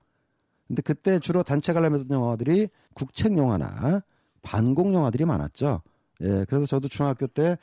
[0.66, 4.00] 근데 그때 주로 단체 관람했던 영화들이 국책 영화나
[4.42, 5.82] 반공 영화들이 많았죠.
[6.22, 7.58] 예, 그래서 저도 중학교 때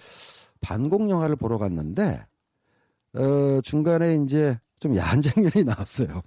[0.62, 2.26] 반공 영화를 보러 갔는데
[3.14, 6.22] 어, 중간에 이제 좀 야한 장면이 나왔어요.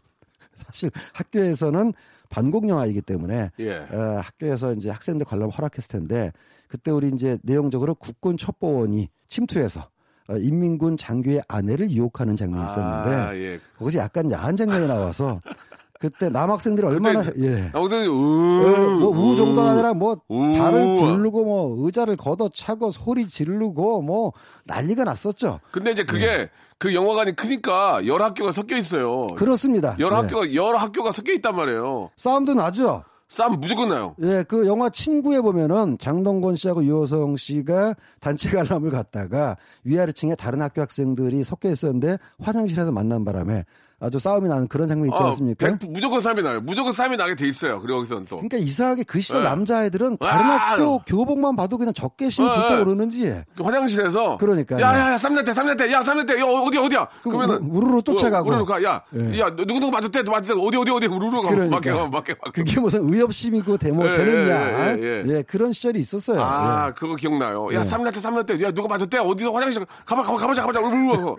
[0.54, 1.92] 사실 학교에서는
[2.34, 3.76] 반공 영화이기 때문에 예.
[3.76, 6.32] 어, 학교에서 이제 학생들 관람 허락했을 텐데
[6.66, 9.88] 그때 우리 이제 내용적으로 국군 첩보원이 침투해서
[10.28, 13.60] 어, 인민군 장교의 아내를 유혹하는 장면이 있었는데 아, 예.
[13.78, 15.40] 거기서 약간 야한 장면이 나와서
[16.00, 17.70] 그때 남학생들이 얼마나 예.
[17.72, 20.52] 나무생이 어, 우, 뭐우 정도가 아니라 뭐 우.
[20.58, 24.32] 발을 굴르고 뭐 의자를 걷어차고 소리 지르고 뭐
[24.64, 25.60] 난리가 났었죠.
[25.70, 26.50] 근데 이제 그게
[26.84, 29.28] 그 영화관이 크니까 여러 학교가 섞여 있어요.
[29.28, 29.96] 그렇습니다.
[30.00, 30.20] 여러 예.
[30.20, 32.10] 학교가 여러 학교가 섞여 있단 말이에요.
[32.14, 33.04] 싸움도 나죠.
[33.26, 34.14] 싸움 무조건 나요.
[34.20, 40.82] 예, 그 영화 친구에 보면은 장동건 씨하고 유호성 씨가 단체 관람을 갔다가 위아래층에 다른 학교
[40.82, 43.64] 학생들이 섞여 있었는데 화장실에서 만난 바람에
[44.04, 45.66] 아주 싸움이 나는 그런 장면 있지 아, 않습니까?
[45.66, 46.60] 백- 무조건 싸움이 나요.
[46.60, 47.80] 무조건 싸움이 나게 돼 있어요.
[47.80, 48.36] 그리고 여기서는 또.
[48.36, 49.44] 그러니까 이상하게 그 시절 예.
[49.44, 50.54] 남자애들은 다른 아!
[50.72, 52.80] 학교 교복만 봐도 그냥 적개심이 예, 불타 예.
[52.82, 54.80] 오르는지 그 화장실에서 그러니까요.
[54.80, 58.48] 야야 야 쌈나대 쌈나대 야 쌈나대 야 어디야 어디야 그 그러면은 우- 우르르 쫓아가고.
[58.50, 59.40] 우르르 가야야 예.
[59.56, 61.80] 누구 누구 맞았대 누구 맞았대 어디 어디 어디 우르르 가 그러니까.
[61.80, 64.54] 가 맞게 가 그게 무슨 의협심이고 대모 예, 되느냐
[64.96, 65.42] 예, 예, 예.
[65.42, 66.40] 그런 시절이 있었어요.
[66.42, 66.92] 아, 예.
[66.94, 67.68] 그거 기억나요.
[67.74, 67.84] 야, 예.
[67.84, 68.62] 쌈나대, 쌈나대.
[68.62, 69.18] 야, 누가 맞았대?
[69.18, 70.80] 어디서 화장실, 가봐, 가봐, 가보자, 가보자.
[70.80, 71.34] 우르르.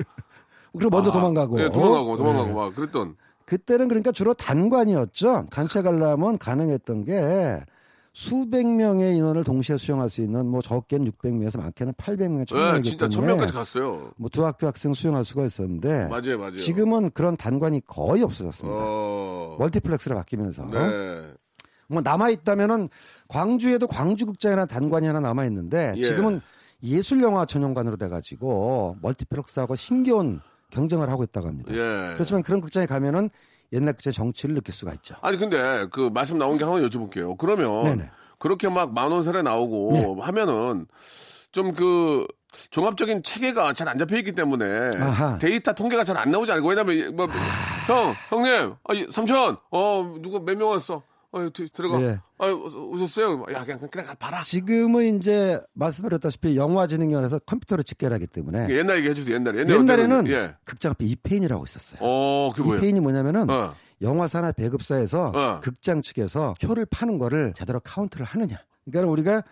[0.78, 2.18] 그리고 먼저 아, 도망가고 예, 도망가고, 어?
[2.18, 2.54] 도망가고, 예.
[2.54, 3.16] 막, 그랬던.
[3.46, 5.48] 그때는 그러니까 주로 단관이었죠.
[5.52, 7.60] 단체 관람은 가능했던 게
[8.12, 13.10] 수백 명의 인원을 동시에 수용할 수 있는 뭐 적게는 600명에서 많게는 800명, 예, 1000명이기 진짜
[13.10, 14.12] 천명까지 갔어요.
[14.16, 16.58] 뭐 두 학교 학생 수용할 수가 있었는데 맞아요, 맞아요.
[16.58, 18.80] 지금은 그런 단관이 거의 없어졌습니다.
[18.82, 19.58] 어.
[19.60, 21.24] 멀티플렉스로 바뀌면서 네.
[21.88, 22.90] 뭐 남아 있다면은
[23.28, 26.02] 광주에도 광주극장이라는 단관이 하나 남아 있는데 예.
[26.02, 26.42] 지금은
[26.84, 30.40] 예술 영화 전용관으로 돼 가지고 멀티플렉스하고 힘겨운
[30.72, 31.74] 경쟁을 하고 있다고 합니다.
[31.74, 32.14] 예.
[32.14, 33.30] 그렇지만 그런 극장에 가면은
[33.74, 35.16] 옛날 극장의 정취를 느낄 수가 있죠.
[35.22, 37.38] 아니, 근데, 그, 말씀 나온 게 하나 여쭤볼게요.
[37.38, 38.10] 그러면, 네네.
[38.40, 40.22] 그렇게 막 만원사례 나오고 네.
[40.22, 40.86] 하면은,
[41.52, 42.26] 좀 그,
[42.70, 45.38] 종합적인 체계가 잘 안 잡혀 있기 때문에 아하.
[45.40, 47.28] 데이터 통계가 잘 안 나오지 않고 왜냐면 뭐,
[47.86, 51.04] 형 형님 아, 이, 삼촌 어 누가 몇명 왔어
[51.36, 52.20] 어 들- 들어가 예.
[52.38, 58.68] 아 오셨어요 야 그냥 그냥 가 봐라 지금은 이제 말씀드렸다시피 영화진흥위원회에서 컴퓨터로 집계를 하기 때문에
[58.70, 60.34] 옛날 얘기 해주세요 옛날에 옛날에 옛날에는 어때요?
[60.38, 60.56] 예.
[60.64, 62.00] 극장 앞에 이페인이라고 있었어요.
[62.02, 63.76] 어 그게 뭐예요 이페인이 뭐냐면은 어.
[64.02, 65.60] 영화사나 배급사에서 어.
[65.62, 68.58] 극장 측에서 표를 파는 거를 제대로 카운트를 하느냐.
[68.86, 69.44] 그러니까 우리가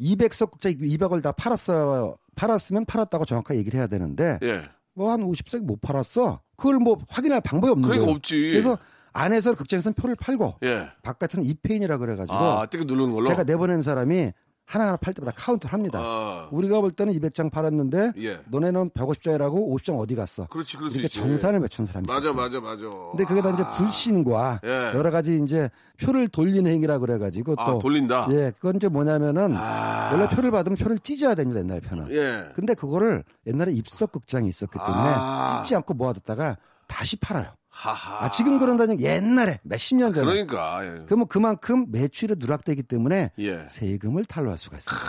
[0.00, 2.16] 200석 극장 200을 다 팔았어요.
[2.34, 4.62] 팔았으면 팔았다고 정확하게 얘기를 해야 되는데 예
[4.94, 6.40] 뭐한 50석 못 팔았어.
[6.56, 8.16] 그걸 뭐 확인할 방법이 없는 그러니까 거예요.
[8.16, 8.34] 없지.
[8.52, 8.78] 그래서
[9.16, 10.88] 안에서 극장에서는 표를 팔고 예.
[11.02, 14.32] 바깥은 이페인이라 그래가지고 아 뜨거 누르는 걸로 제가 내보낸 사람이
[14.66, 16.00] 하나하나 팔 때마다 카운트를 합니다.
[16.02, 16.48] 아.
[16.50, 18.40] 우리가 볼 때는 200장 팔았는데 예.
[18.50, 20.46] 너네는 150장이라고 50장 어디 갔어?
[20.48, 22.34] 그렇지 수 이렇게 정산을 맞춘 사람이 맞아 있어요.
[22.34, 23.70] 맞아 맞아 근데 그게 다 이제 아.
[23.70, 24.90] 불신과 예.
[24.92, 25.70] 여러 가지 이제
[26.02, 28.26] 표를 돌리는 행위라 그래가지고 또 아, 돌린다?
[28.32, 30.10] 예, 그건 이제 뭐냐면은 아.
[30.12, 32.10] 원래 표를 받으면 표를 찢어야 됩니다 옛날 표는.
[32.10, 32.50] 예.
[32.54, 35.62] 근데 그거를 옛날에 입석 극장이 있었기 때문에 아.
[35.62, 36.56] 찢지 않고 모아뒀다가
[36.88, 37.52] 다시 팔아요.
[37.78, 40.24] 하하 아 지금 그런다는 옛날에 몇십 년 전에.
[40.26, 41.02] 그러니까 예.
[41.06, 43.66] 그러면 그만큼 매출이 누락되기 때문에 예.
[43.68, 45.06] 세금을 탈루할 수가 있습니다.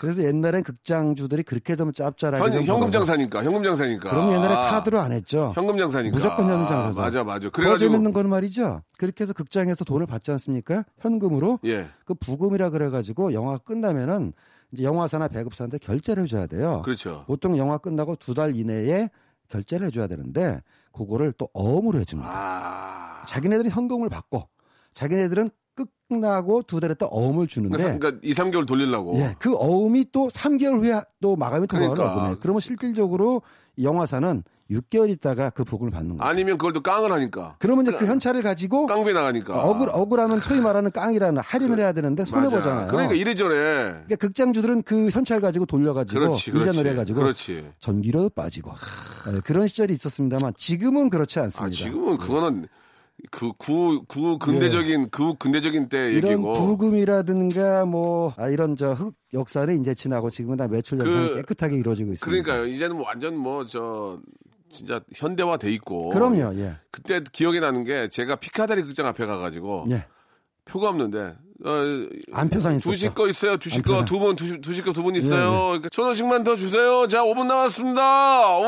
[0.00, 4.10] 그래서 옛날엔 극장주들이 그렇게 좀 짭짤하게 현, 좀 현금 장사니까, 현금 장사니까.
[4.10, 5.52] 그럼 옛날에 아, 카드로 안 했죠.
[5.56, 6.14] 현금 장사니까.
[6.16, 7.00] 무조건 현금 아, 장사죠.
[7.00, 7.40] 맞아, 맞아.
[7.46, 7.90] 더 그래가지고.
[7.90, 8.82] 재밌는 건 말이죠.
[8.98, 10.84] 그렇게 해서 극장에서 돈을 받지 않습니까?
[11.00, 11.58] 현금으로.
[11.64, 11.88] 예.
[12.04, 14.34] 그 부금이라 그래가지고 영화가 끝나면은
[14.72, 16.82] 이제 영화사나 배급사한테 결제를 해줘야 돼요.
[16.84, 17.24] 그렇죠.
[17.26, 19.08] 보통 영화 끝나고 두 달 이내에
[19.48, 20.60] 결제를 해줘야 되는데
[20.92, 22.30] 그거를 또 어음으로 해줍니다.
[22.32, 23.24] 아.
[23.26, 24.48] 자기네들은 현금을 받고
[24.92, 25.50] 자기네들은
[26.08, 29.16] 끝나고 두 달에 또 어음을 주는데 그러니까 2, 3개월 돌리려고.
[29.16, 32.20] 예, 그 어음이 또 3개월 후에 또 마감이 돌아가는 그러니까.
[32.22, 32.36] 거네.
[32.40, 33.42] 그러면 실질적으로
[33.76, 36.28] 이 영화사는 6개월 있다가 그 부금을 받는 거죠.
[36.28, 37.54] 아니면 그걸 또 깡을 하니까.
[37.60, 39.60] 그러면 이제 그 현찰을 가지고 깡비 나가니까.
[39.62, 42.44] 억울 억울하면 소위 말하는 깡이라는 할인을 해야 되는데 손해.
[42.48, 42.88] 보잖아요.
[42.88, 43.54] 그러니까 이래저래.
[43.90, 46.70] 그러니까 극장주들은 그 현찰 가지고 돌려가지고 그렇지, 그렇지.
[46.70, 47.68] 이전을 해가지고 그렇지.
[47.78, 48.72] 전기료도 빠지고
[49.32, 51.66] 네, 그런 시절이 있었습니다만 지금은 그렇지 않습니다.
[51.66, 52.66] 아, 지금은 그거는
[53.30, 56.12] 그 구, 구 근대적인, 구 근대적인 때 예.
[56.12, 56.52] 이런 얘기고.
[56.52, 61.76] 부금이라든가 뭐 아, 이런 저 흑 역사는 이제 지나고 지금은 다 매출 연산이 그- 깨끗하게
[61.76, 62.26] 이루어지고 있습니다.
[62.44, 62.72] 그러니까요.
[62.72, 64.18] 이제는 뭐 완전 뭐, 저,
[64.76, 66.10] 진짜 현대화 돼 있고.
[66.10, 66.54] 그럼요.
[66.58, 66.76] 예.
[66.90, 70.06] 그때 기억이 나는 게 제가 피카다리 극장 앞에 가가지고 예.
[70.66, 71.34] 표가 없는데
[71.64, 71.70] 어,
[72.32, 72.90] 안 표상 있었죠.
[72.90, 73.56] 두식 거 있어요.
[73.56, 74.04] 두식 거.
[74.04, 75.50] 두 분, 두식, 두식 거두분 예, 있어요.
[75.68, 77.08] 그러니까 천 원씩만 더 주세요.
[77.08, 78.60] 자, 5분 남았습니다.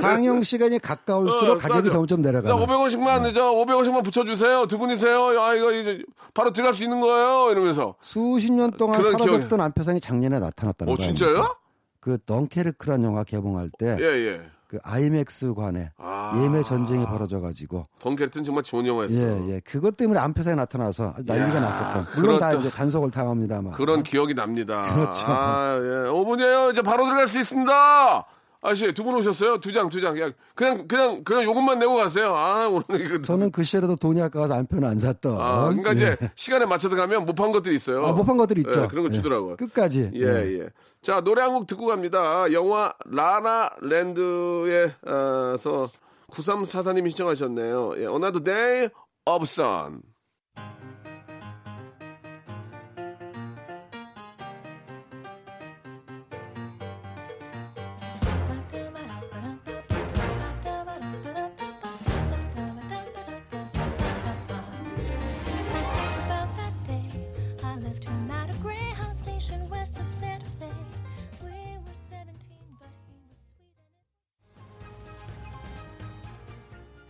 [0.00, 1.90] 상영 시간이 가까울수록 어, 가격이.
[1.90, 2.56] 점점 자, 내려가는.
[2.66, 4.66] 500원씩만, 저 500원씩만 붙여주세요.
[4.66, 5.40] 두 분이세요.
[5.40, 6.02] 아, 이거 이제
[6.34, 7.52] 바로 들어갈 수 있는 거예요.
[7.52, 7.94] 이러면서.
[8.00, 11.06] 수십 년 동안 사라졌던 안표상이 작년에 나타났다는 어, 거예요.
[11.06, 11.56] 진짜요?
[12.00, 14.42] 그 덩케르크란 영화 개봉할 때 예, 예.
[14.74, 16.42] 그 아이맥스관에 아.
[16.42, 19.14] 예매 전쟁이 벌어져 가지고 덩케르트는 정말 좋은 영화였어.
[19.14, 19.60] 예, 예.
[19.60, 22.06] 그것 때문에 안표상이 나타나서 난리가 야, 났었던.
[22.16, 22.54] 물론 다 그렇다.
[22.66, 23.72] 이제 단속을 당합니다만.
[23.74, 24.82] 그런 기억이 납니다.
[24.92, 25.26] 그렇죠.
[25.28, 26.10] 아, 예.
[26.10, 26.72] 5분이에요.
[26.72, 28.24] 이제 바로 들어갈 수 있습니다.
[28.66, 29.58] 아저씨, 두 분 오셨어요?
[29.60, 30.18] 두 장, 두 장.
[30.18, 32.34] 야, 그냥, 그냥, 그냥 요것만 내고 가세요.
[32.34, 33.20] 아, 오늘 이거.
[33.20, 35.38] 저는 그 시절에도 돈이 아까워서 안표는 안 샀던.
[35.38, 35.94] 아, 그러니까 예.
[35.94, 38.06] 이제 시간에 맞춰서 가면 못 판 것들이 있어요.
[38.06, 38.84] 아, 못 판 것들이 있죠.
[38.84, 39.16] 예, 그런 거 예.
[39.16, 39.56] 주더라고요.
[39.56, 40.12] 끝까지.
[40.14, 40.68] 예, 예.
[41.02, 42.50] 자, 노래 한 곡 듣고 갑니다.
[42.52, 45.90] 영화 라라랜드에서
[46.30, 47.94] 9344님이 신청하셨네요.
[47.98, 48.88] 예, Another Day
[49.26, 50.00] of Sun.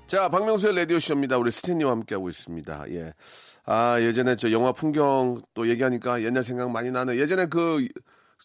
[0.07, 1.39] 자, 박명수의 라디오쇼입니다.
[1.39, 2.85] 우리 스탠리와 함께하고 있습니다.
[2.91, 3.15] 예.
[3.65, 7.17] 아, 예전에 저 영화 풍경 또 얘기하니까 옛날 생각 많이 나네.
[7.17, 7.89] 예전에 그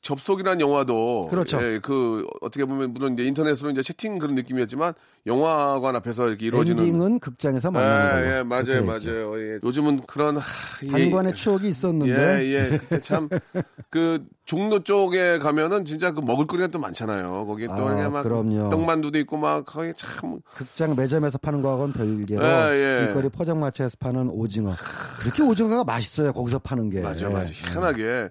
[0.02, 1.28] 접속이라는 영화도.
[1.30, 1.62] 그렇죠.
[1.62, 4.94] 예, 그 어떻게 보면 물론 이제 인터넷으로 이제 채팅 그런 느낌이었지만
[5.26, 6.84] 영화관 앞에서 이렇게 이루어지는.
[6.84, 8.26] 엔딩은 극장에서 만나는.
[8.26, 9.40] 예, 예, 맞아요, 맞아요.
[9.40, 9.60] 예.
[9.64, 10.42] 요즘은 그런, 하,
[10.92, 12.14] 단관의 추억이 있었는데.
[12.14, 12.78] 예, 예.
[12.78, 13.28] 그때 참,
[13.90, 17.46] 그, 종로 쪽에 가면은 진짜 그 먹을거리가 또 많잖아요.
[17.46, 18.24] 거기 또 아, 이렇게 막.
[18.24, 18.70] 그럼요.
[18.70, 20.40] 떡만두도 있고 막, 거기 참.
[20.56, 23.06] 극장 매점에서 파는 거하고는 별개로 예, 예.
[23.06, 24.74] 길거리 포장마차에서 파는 오징어.
[25.20, 26.32] 그렇게 오징어가 맛있어요.
[26.32, 27.02] 거기서 파는 게.
[27.02, 27.50] 맞아, 맞아.
[27.50, 27.54] 예.
[27.54, 28.30] 희한하게.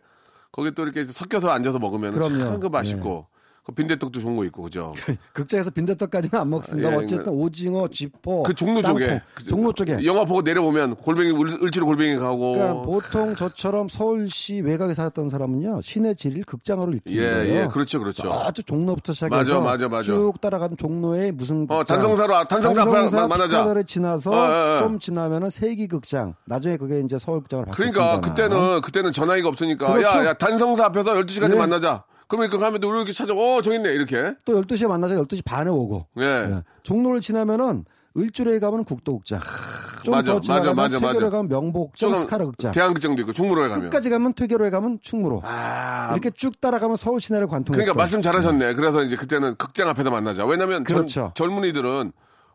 [0.59, 2.37] 거기 또 이렇게 섞여서 앉아서 먹으면 그럼요.
[2.37, 3.29] 참그 맛있고.
[3.69, 4.95] 그 빈대떡도 좋은 거 있고, 그죠?
[5.35, 6.91] 극장에서 빈대떡까지는 안 먹습니다.
[6.91, 9.21] 예, 어쨌든 오징어, 쥐포, 그 종로 땅콩, 쪽에.
[9.35, 9.99] 그 종로 쪽에.
[10.07, 12.53] 영화 보고 내려오면 골뱅이, 을- 을지로 골뱅이 가고.
[12.55, 17.55] 그러니까 보통 저처럼 서울시 외곽에 살았던 사람은요 시내 지리를 극장으로 읽는 예, 거예요.
[17.65, 17.67] 예.
[17.71, 18.33] 그렇죠, 그렇죠.
[18.33, 20.03] 아주 종로부터 시작해서 맞아, 맞아, 맞아.
[20.15, 23.83] 쭉 따라가는 종로에 무슨 어, 극장, 단성사로, 아, 단성사 단성사 마- 만나자.
[23.87, 24.79] 지나서 어, 어, 어.
[24.79, 26.35] 좀 지나면은 세기 극장.
[26.47, 28.29] 나중에 그게 이제 서울 극장으로 그러니까 바뀌었습니다.
[28.49, 30.19] 그때는 그때는 전화기가 없으니까 그렇죠.
[30.21, 31.59] 야, 야 단성사 앞에서 12시까지 예.
[31.59, 32.05] 만나자.
[32.29, 33.33] 그러면 그 가면 또 이렇게 찾아.
[33.35, 33.91] 어, 저기 있네.
[33.95, 34.35] 이렇게.
[34.45, 36.07] 또 12시에 만나서 12시 반에 오고.
[36.21, 36.25] 예.
[36.25, 36.63] 예.
[36.83, 37.85] 종로를 지나면은
[38.17, 39.41] 을주로에 가면 국도극장.
[40.05, 41.37] 좀 맞아, 더 지나가면 맞아, 맞아, 퇴계로에 맞아.
[41.37, 42.73] 가면 명복극장, 조금 스카라 극장.
[42.73, 43.85] 대한극장도 있고 중무로에 가면.
[43.85, 45.43] 끝까지 가면 퇴계로에 가면 충무로.
[45.45, 47.75] 아, 이렇게 쭉 따라가면 서울 시내를 관통했던.
[47.75, 48.75] 그러니까 말씀 잘하셨네.
[48.75, 50.45] 그래서 이제 그때는 극장 앞에서 만나자.
[50.47, 51.33] 왜냐면 젊- 그렇죠.
[51.35, 52.13] 젊은이들은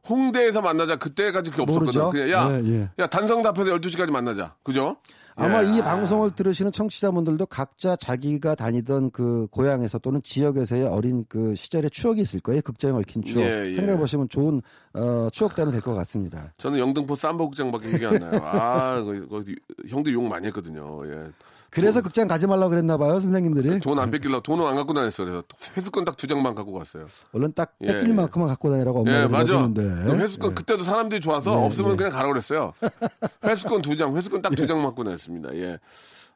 [0.09, 2.01] 홍대에서 만나자 그때까지 그게 없었거든.
[2.01, 2.09] 모르죠.
[2.11, 2.89] 그냥 야, 예, 예.
[2.99, 4.55] 야 단성사 앞에서 12시까지 만나자.
[4.63, 4.97] 그죠?
[5.35, 5.77] 아마 예.
[5.77, 12.21] 이 방송을 들으시는 청취자분들도 각자 자기가 다니던 그 고향에서 또는 지역에서의 어린 그 시절의 추억이
[12.21, 12.61] 있을 거예요.
[12.61, 13.43] 극장에 얽힌 추억.
[13.43, 13.75] 예, 예.
[13.75, 14.61] 생각해 보시면 좋은
[14.93, 16.53] 어, 추억대는 될것 같습니다.
[16.57, 18.41] 저는 영등포 삼보극장밖에 기억이 안 나요.
[18.43, 19.43] 아, 거, 거,
[19.87, 21.05] 형도 욕 많이 했거든요.
[21.07, 21.31] 예.
[21.73, 23.79] 그래서 극장 가지 말라고 그랬나 봐요, 선생님들이.
[23.79, 25.25] 돈 안 뺏길라 돈은 안 갖고 다녔어요.
[25.27, 25.43] 그래서
[25.77, 27.07] 회수권 딱 두 장만 갖고 갔어요.
[27.33, 28.13] 얼른 딱 예, 뺏길 예.
[28.13, 29.53] 만큼만 갖고 다니라고 예, 엄마가 맞아.
[29.53, 29.81] 그러는데.
[30.11, 31.95] 그 회수권 그때도 사람들이 좋아서 예, 없으면 예.
[31.95, 32.73] 그냥 가라 그랬어요.
[33.43, 35.53] 회수권 두 장, 회수권 딱 두장 맞고 다녔습니다.
[35.55, 35.79] 예.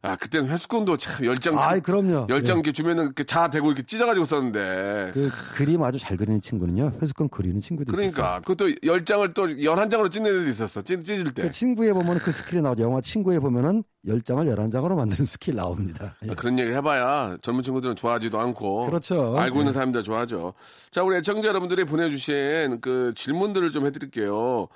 [0.02, 1.58] 아, 그때는 회수권도 참 열장.
[1.58, 2.28] 아이, 그럼요.
[2.30, 2.60] 열장 예.
[2.60, 5.12] 이렇게 주면은 이렇게 자 대고 이렇게 찢어가지고 썼는데.
[5.14, 6.94] 그 그림 아주 잘 그리는 친구는요.
[7.02, 8.12] 회수권 그리는 친구도 있어요.
[8.12, 10.82] 그러니까 그것도 열 장을 또 열한 장으로 찢는 애도 있었어.
[10.82, 11.44] 찢, 찢을 때.
[11.44, 12.84] 그 친구에 보면 그 skill이 나오죠.
[12.84, 16.16] 영화 친구에 보면은 10장을 11장으로 만드는 스킬 나옵니다.
[16.26, 16.32] 예.
[16.32, 18.86] 아, 그런 얘기 해봐야 젊은 친구들은 좋아하지도 않고.
[18.86, 19.38] 그렇죠.
[19.38, 19.74] 알고 있는 예.
[19.74, 20.54] 사람들 좋아하죠.
[20.92, 24.68] 자, 우리 애청자 여러분들이 보내주신 그 질문들을 좀 해드릴게요.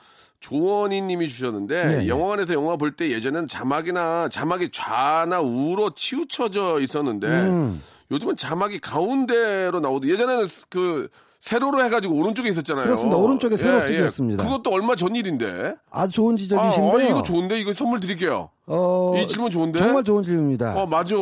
[0.41, 2.07] 조원희 님이 주셨는데, 네, 네.
[2.09, 7.81] 영화관에서 영화 볼 때 예전에는 자막이나, 자막이 좌나 우로 치우쳐져 있었는데, 음.
[8.11, 11.07] 요즘은 자막이 가운데로 나오도 예전에는 그,
[11.39, 12.85] 세로로 해가지고 오른쪽에 있었잖아요.
[12.85, 13.17] 그렇습니다.
[13.17, 14.43] 오른쪽에 세로 예, 쓰기였습니다.
[14.43, 15.73] 그것도 얼마 전 일인데.
[15.89, 16.91] 아주 좋은 아, 지적이신데요.
[17.07, 17.59] 아, 이거 좋은데?
[17.59, 18.49] 이거 선물 드릴게요.
[18.67, 19.79] 어, 이 질문 좋은데?
[19.79, 20.75] 정말 좋은 질문입니다.
[20.79, 21.15] 어, 맞아.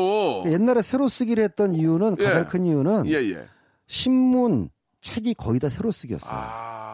[0.48, 2.44] 옛날에 새로 쓰기를 했던 이유는 가장 예.
[2.44, 3.46] 큰 이유는 예, 예.
[3.88, 4.70] 신문
[5.02, 6.34] 책이 거의 다 새로 쓰기였어요.
[6.38, 6.89] 아,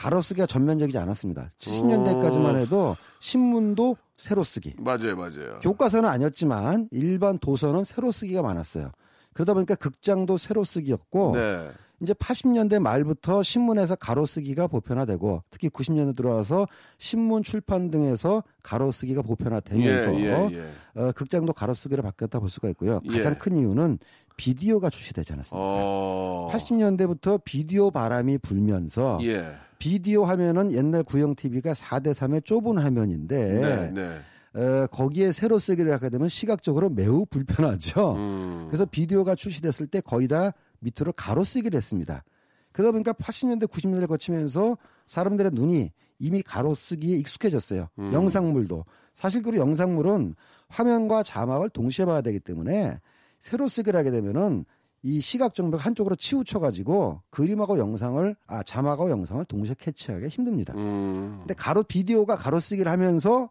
[0.00, 1.50] 가로 쓰기가 전면적이지 않았습니다.
[1.58, 4.74] 70년대까지만 해도 신문도 새로 쓰기.
[4.78, 5.58] 맞아요, 맞아요.
[5.60, 8.92] 교과서는 아니었지만 일반 도서는 새로 쓰기가 많았어요.
[9.34, 11.70] 그러다 보니까 극장도 새로 쓰기였고 네.
[12.02, 19.20] 이제 80년대 말부터 신문에서 가로 쓰기가 보편화되고 특히 90년대 들어와서 신문 출판 등에서 가로 쓰기가
[19.20, 20.48] 보편화되면서 예, 예,
[20.96, 20.98] 예.
[20.98, 23.00] 어, 극장도 가로 쓰기로 바뀌었다 볼 수가 있고요.
[23.10, 23.36] 가장 예.
[23.36, 23.98] 큰 이유는
[24.38, 25.62] 비디오가 출시되지 않았습니까?
[25.62, 26.48] 어.
[26.50, 29.44] 80년대부터 비디오 바람이 불면서 예.
[29.80, 34.60] 비디오 화면은 옛날 구형 TV가 4대 3의 좁은 화면인데 네, 네.
[34.60, 38.14] 어, 거기에 새로 쓰기를 하게 되면 시각적으로 매우 불편하죠.
[38.14, 38.66] 음.
[38.68, 42.22] 그래서 비디오가 출시됐을 때 거의 다 밑으로 가로 쓰기를 했습니다.
[42.72, 47.88] 그러다 보니까 80년대, 90년대를 거치면서 사람들의 눈이 이미 가로 쓰기에 익숙해졌어요.
[47.98, 48.12] 음.
[48.12, 48.84] 영상물도.
[49.14, 50.34] 사실 그리고 영상물은
[50.68, 53.00] 화면과 자막을 동시에 봐야 되기 때문에
[53.38, 54.66] 새로 쓰기를 하게 되면은
[55.02, 60.74] 이 시각 정보가 한쪽으로 치우쳐가지고 그림하고 영상을, 아, 자막하고 영상을 동시에 캐치하기 힘듭니다.
[60.74, 61.38] 음.
[61.40, 63.50] 근데 가로 비디오가 가로 쓰기를 하면서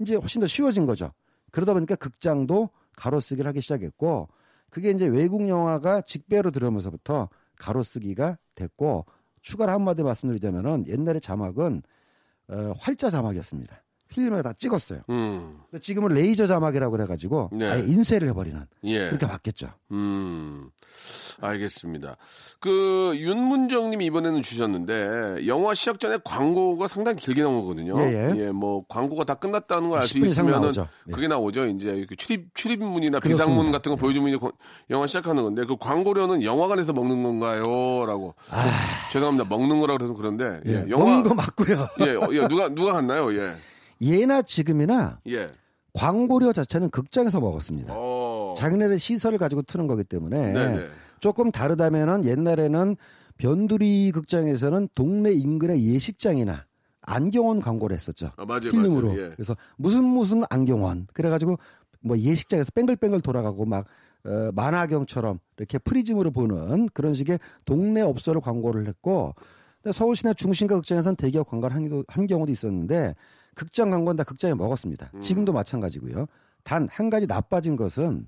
[0.00, 1.12] 이제 훨씬 더 쉬워진 거죠.
[1.50, 4.28] 그러다 보니까 극장도 가로 쓰기를 하기 시작했고
[4.68, 7.28] 그게 이제 외국 영화가 직배로 들어오면서부터
[7.58, 9.06] 가로 쓰기가 됐고
[9.42, 11.82] 추가로 한마디 말씀드리자면은 옛날에 자막은
[12.48, 13.81] 어, 활자 자막이었습니다.
[14.12, 15.00] 필름에 다 찍었어요.
[15.10, 15.58] 음.
[15.70, 17.66] 근데 지금은 레이저 자막이라고 그래가지고 네.
[17.70, 19.06] 아예 인쇄를 해버리는 예.
[19.08, 19.68] 그렇게 바뀌었죠.
[19.90, 20.68] 음.
[21.40, 22.16] 알겠습니다.
[22.60, 27.98] 그 윤문정님이 이번에는 주셨는데 영화 시작 전에 광고가 상당히 길게 나오거든요.
[28.00, 28.50] 예, 예.
[28.52, 30.72] 뭐 광고가 다 끝났다는 걸 알수 10분 이상 있으면은.
[31.08, 31.12] 예.
[31.12, 31.66] 그게 나오죠.
[31.66, 33.44] 이제 그 출입 출입문이나 그렇습니다.
[33.46, 34.52] 비상문 같은 거 보여주면 이제 거-
[34.90, 38.34] 영화 시작하는 건데 그 광고료는 영화관에서 먹는 건가요?라고.
[39.10, 39.48] 죄송합니다.
[39.48, 40.76] 먹는 거라 그래서 그런데 예.
[40.76, 40.84] 아.
[40.86, 41.88] 예, 영화 먹는 거 맞고요.
[42.00, 43.32] 예, 어, 예, 누가 누가 갔나요?
[43.34, 43.54] 예.
[44.02, 45.48] 예나 지금이나 예.
[45.94, 47.94] 광고료 자체는 극장에서 먹었습니다.
[47.96, 48.54] 어.
[48.56, 50.86] 자기네들 시설을 가지고 트는 거기 때문에 네네.
[51.20, 52.96] 조금 다르다면은 옛날에는
[53.38, 56.66] 변두리 극장에서는 동네 인근의 예식장이나
[57.02, 58.30] 안경원 광고를 했었죠.
[58.36, 59.08] 아, 맞아요, 필름으로.
[59.08, 59.20] 맞아요.
[59.20, 59.30] 예.
[59.30, 61.08] 그래서 무슨 무슨 안경원.
[61.12, 61.58] 그래가지고
[62.00, 63.86] 뭐 예식장에서 뺑글뺑글 돌아가고 막
[64.24, 69.34] 어, 만화경처럼 이렇게 프리즘으로 보는 그런 식의 동네 업소를 광고를 했고
[69.90, 73.14] 서울시내 중심가 극장에서는 대기업 광고를 한, 한 경우도 있었는데
[73.54, 75.10] 극장 광고는 다 극장에 먹었습니다.
[75.14, 75.22] 음.
[75.22, 76.26] 지금도 마찬가지고요.
[76.64, 78.26] 단 한 가지 나빠진 것은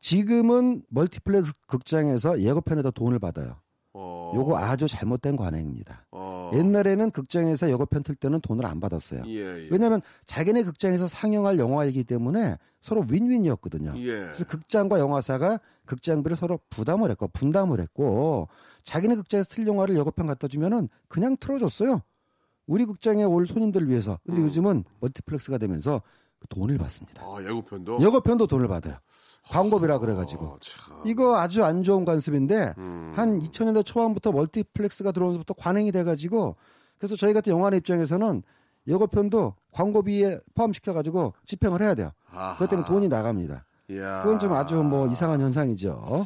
[0.00, 3.60] 지금은 멀티플렉스 극장에서 예고편에다 돈을 받아요.
[3.92, 4.32] 어.
[4.36, 6.06] 요거 아주 잘못된 관행입니다.
[6.12, 6.50] 어.
[6.54, 9.24] 옛날에는 극장에서 예고편 틀 때는 돈을 안 받았어요.
[9.26, 9.68] 예, 예.
[9.70, 13.94] 왜냐하면 자기네 극장에서 상영할 영화이기 때문에 서로 win-win이었거든요.
[13.96, 14.06] 예.
[14.20, 18.48] 그래서 극장과 영화사가 극장비를 서로 부담을 했고 분담을 했고
[18.84, 22.00] 자기네 극장에서 틀 영화를 예고편 갖다 주면은 그냥 틀어줬어요.
[22.70, 24.12] 우리 극장에 올 손님들을 위해서.
[24.12, 24.34] 음.
[24.34, 26.02] 근데 요즘은 멀티플렉스가 되면서
[26.38, 27.20] 그 돈을 받습니다.
[27.20, 28.96] 아, 예고편도 예고편도 돈을 받아요.
[29.48, 30.46] 광고비라 그래가지고.
[30.46, 31.00] 어, 참.
[31.04, 33.12] 이거 아주 안 좋은 관습인데 음.
[33.16, 36.54] 한 2000년대 초반부터 멀티플렉스가 들어오면서부터 관행이 돼가지고
[36.98, 38.44] 그래서 저희 같은 영화관 입장에서는
[38.86, 42.12] 예고편도 광고비에 포함시켜가지고 집행을 해야 돼요.
[42.30, 42.52] 아하.
[42.54, 43.66] 그것 때문에 돈이 나갑니다.
[43.90, 44.22] 이야.
[44.22, 46.24] 그건 좀 아주 뭐 이상한 현상이죠.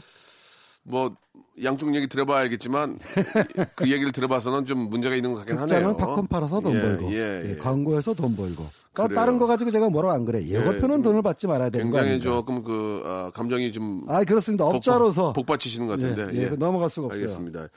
[0.85, 1.16] 뭐
[1.62, 2.99] 양쪽 얘기 들어봐야 알겠지만
[3.77, 5.97] 그 얘기를 들어봐서는 좀 문제가 있는 것 같긴 하네요.
[5.97, 7.57] 팝콘 팔아서 돈 예, 벌고 예, 예, 예.
[7.57, 9.14] 광고에서 돈 벌고 또 그래요.
[9.16, 12.20] 다른 거 가지고 제가 뭐라고 안 그래 예고편은 예, 돈을 받지 말아야 되는 거 굉장히
[12.20, 16.38] 조금 그 아, 감정이 좀 아 그렇습니다 업자로서 복받치시는 것 같은데.
[16.38, 17.68] 예, 예, 넘어갈 수가 없어요 알겠습니다.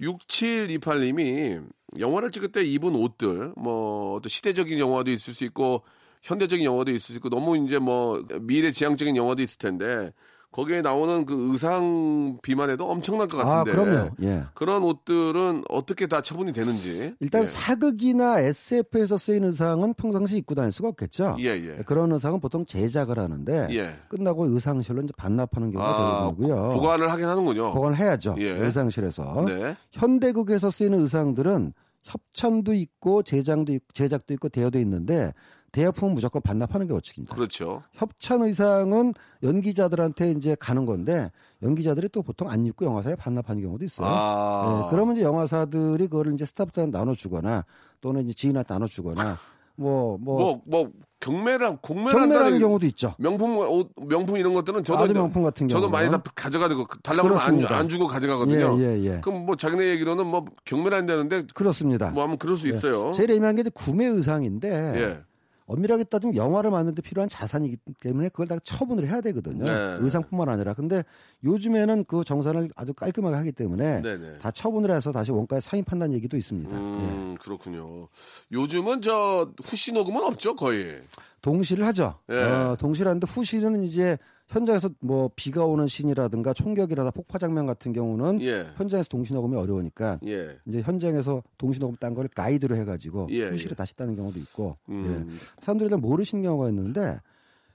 [0.00, 1.62] 6728님이
[1.98, 5.82] 영화를 찍을 때 입은 옷들, 뭐, 어떤 시대적인 영화도 있을 수 있고,
[6.22, 10.12] 현대적인 영화도 있을 수 있고, 너무 이제 뭐, 미래 지향적인 영화도 있을 텐데,
[10.52, 13.70] 거기에 나오는 그 의상 비만 해도 엄청날 것아 같은데.
[13.70, 14.44] 그럼요 예.
[14.54, 17.14] 그런 옷들은 어떻게 다 처분이 되는지.
[17.20, 17.46] 일단 예.
[17.46, 21.36] 사극이나 SF에서 쓰인 의상은 평상시 입고 다닐 수가 없겠죠.
[21.40, 21.82] 예, 예.
[21.84, 23.96] 그런 의상은 보통 제작을 하는데 예.
[24.08, 26.72] 끝나고 의상실로 이제 반납하는 경우가 아, 대부분이고요.
[26.74, 27.72] 보관을 하긴 하는군요.
[27.72, 28.36] 보관을 해야죠.
[28.38, 28.50] 예.
[28.52, 29.44] 의상실에서.
[29.46, 29.76] 네.
[29.92, 31.72] 현대극에서 쓰이는 의상들은
[32.02, 35.32] 협찬도 있고 제작도 있고, 제작도 있고 대여도 있는데
[35.76, 37.34] 대여품은 무조건 반납하는 게 원칙입니다.
[37.34, 37.82] 그렇죠.
[37.92, 39.12] 협찬 의상은
[39.42, 41.30] 연기자들한테 이제 가는 건데
[41.62, 44.08] 연기자들이 또 보통 안 입고 영화사에 반납하는 경우도 있어요.
[44.10, 44.80] 아.
[44.84, 47.66] 네, 그러면 이제 영화사들이 그거를 이제 스타프한테 나눠주거나
[48.00, 49.38] 또는 이제 지인한테 나눠주거나
[49.78, 53.14] 뭐 뭐 뭐, 뭐, 경매랑, 경매라는 경우도 있죠.
[53.18, 55.04] 명품, 옷, 명품 이런 것들은 저도.
[55.04, 56.22] 아주 명품 같은 저도 많이 다 경우는.
[56.34, 57.72] 가져가고, 달라고 하면 안.
[57.74, 58.78] 안 주고 가져가거든요.
[58.80, 59.20] 예, 예, 예.
[59.20, 62.12] 그럼 뭐 자기네 얘기로는 뭐 경매를 한다는데 그렇습니다.
[62.12, 63.12] 뭐 하면 그럴 수 있어요.
[63.12, 65.35] 제일 애매한 게 구매 의상인데 예.
[65.66, 69.64] 엄밀하게 따지면 영화를 만드는데 필요한 자산이기 때문에 그걸 다 처분을 해야 되거든요.
[69.64, 69.72] 네.
[70.00, 70.74] 의상뿐만 아니라.
[70.74, 71.04] 근데
[71.44, 74.34] 요즘에는 그 정산을 아주 깔끔하게 하기 때문에 네네.
[74.34, 76.70] 다 처분을 해서 다시 원가에 상입한다는 얘기도 있습니다.
[76.70, 76.80] 예.
[76.80, 78.08] 음, 그렇군요.
[78.52, 81.02] 요즘은 저 후시 녹음은 없죠, 거의.
[81.42, 82.18] 동시를 하죠.
[82.30, 82.42] 예.
[82.42, 84.18] 어, 동시를 하는데 후시는 이제
[84.48, 88.66] 현장에서 뭐 비가 오는 신이라든가 총격이라든가 폭파 장면 같은 경우는 예.
[88.76, 90.56] 현장에서 동시 녹음이 어려우니까 예.
[90.66, 93.74] 이제 현장에서 동시 녹음 딴 거를 가이드로 해가지고 예, 후시를 예.
[93.74, 95.28] 다시 따는 경우도 있고 음.
[95.30, 95.36] 예.
[95.60, 97.20] 사람들이 다 모르시는 경우가 있는데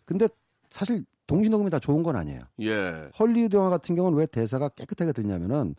[0.06, 0.28] 근데
[0.70, 2.42] 사실 동시 녹음이 다 좋은 건 아니에요.
[2.62, 3.10] 예.
[3.20, 5.76] 헐리우드 영화 같은 경우는 왜 대사가 깨끗하게 들냐면은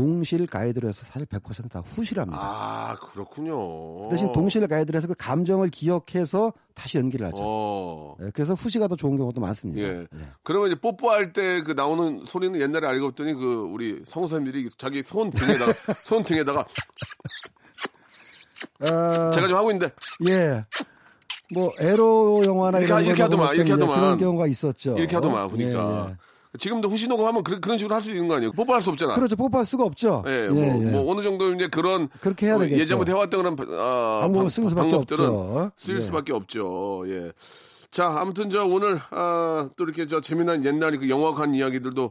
[0.00, 2.38] 동시를 가이드로 해서 사실 100%다 후시랍니다.
[2.38, 4.10] 아, 그렇군요.
[4.10, 7.36] 대신 동시를 가이드로 해서 그 감정을 기억해서 다시 연기를 하죠.
[7.40, 8.16] 어.
[8.22, 9.80] 예, 그래서 후시가 더 좋은 경우도 많습니다.
[9.80, 10.06] 예.
[10.42, 15.02] 그러면 이제 뽀뽀할 때 그 나오는 소리는 옛날에 알고 봤더니 그 우리 성우 선생님들이 자기
[15.02, 15.72] 손 등에다가
[16.04, 16.66] 손 등에다가
[18.80, 19.94] 아, 제가 지금 하고 있는데
[20.28, 20.64] 예.
[21.54, 23.94] 뭐 에로 영화나 이렇게 이런 하- 이렇게 거 하더만, 이렇게 예, 하더만.
[24.00, 24.98] 그런 경우가 있었죠.
[24.98, 26.16] 이렇게 하더만 보니까 예, 예.
[26.56, 28.52] 지금도 후시 녹음하면 그런 그런 식으로 할 수 있는 거 아니에요?
[28.52, 29.14] 뽀뽀할 수 없잖아.
[29.14, 29.36] 그렇죠.
[29.36, 30.22] 뽀뽀할 수가 없죠.
[30.26, 30.90] 예, 예, 뭐, 예.
[30.92, 32.80] 뭐 어느 정도 이제 그런 그렇게 해야 뭐 되겠죠.
[32.82, 35.70] 예전부터 해왔던 그런 어, 방법을 방- 쓰는 수밖에 방법들은 없죠.
[35.76, 36.00] 쓸 예.
[36.00, 37.04] 수밖에 없죠.
[37.08, 37.32] 예.
[37.90, 42.10] 자, 아무튼 저 오늘 아, 또 이렇게 저 재미난 옛날 그 영화관 이야기들도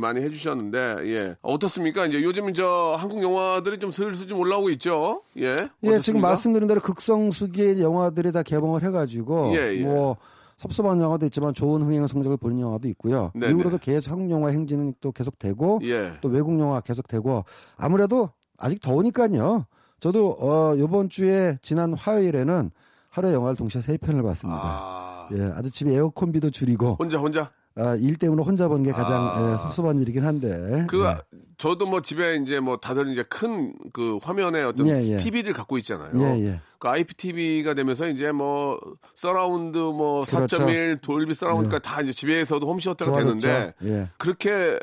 [0.00, 2.06] 많이 해주셨는데 예 어떻습니까?
[2.06, 5.20] 이제 요즘 저 한국 영화들이 좀 슬슬 좀 올라오고 있죠.
[5.36, 5.42] 예.
[5.42, 6.28] 예, 지금 어떻습니까?
[6.28, 9.82] 말씀드린 대로 극성수기의 영화들이 다 개봉을 해가지고 예, 예.
[9.84, 10.16] 뭐
[10.62, 13.32] 섭섭한 영화도 있지만 좋은 흥행 성적을 보는 영화도 있고요.
[13.34, 13.52] 네네.
[13.52, 16.12] 이후로도 계속 한국 영화 행진은 또 계속 되고 예.
[16.20, 17.44] 또 외국 영화 계속 되고
[17.76, 19.66] 아무래도 아직 더우니까요.
[19.98, 22.70] 저도 어 이번 주에 지난 화요일에는
[23.08, 24.60] 하루에 영화를 동시에 세 편을 봤습니다.
[24.62, 29.22] 아, 예, 아주 집에 에어컨비도 줄이고 혼자 혼자 아, 일 때문에 혼자 보는 게 가장
[29.28, 29.52] 아.
[29.52, 30.84] 예, 섭섭한 일이긴 한데.
[30.88, 31.18] 그 예.
[31.58, 35.16] 저도 뭐 집에 이제 뭐 다들 이제 큰 그 화면에 어떤 예, 예.
[35.16, 36.10] TV를 갖고 있잖아요.
[36.20, 36.60] 예, 예.
[36.78, 38.78] 그 IPTV가 되면서 이제 뭐
[39.14, 40.58] 서라운드 뭐 그렇죠.
[40.58, 43.16] 4.1 돌비 서라운드가 다 이제 집에서도 홈시어터가.
[43.18, 44.08] 되는데 예.
[44.18, 44.78] 그렇게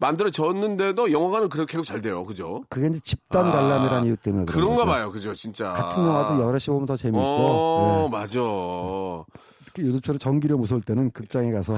[0.00, 2.24] 만들어졌는데도 영화관은 그렇게 계속 잘 돼요.
[2.24, 2.62] 그죠?
[2.68, 4.86] 그게 이제 집단 아, 관람이라는 이유 때문에 그런 그런가 거죠.
[4.92, 5.12] 봐요.
[5.12, 5.34] 그죠?
[5.34, 5.70] 진짜.
[5.72, 8.10] 같은 영화도 여럿이 보면 더 재밌고 어, 예.
[8.10, 8.38] 맞아.
[9.78, 11.74] 특히 요즘처럼 전기료 무서울 때는 극장에 가서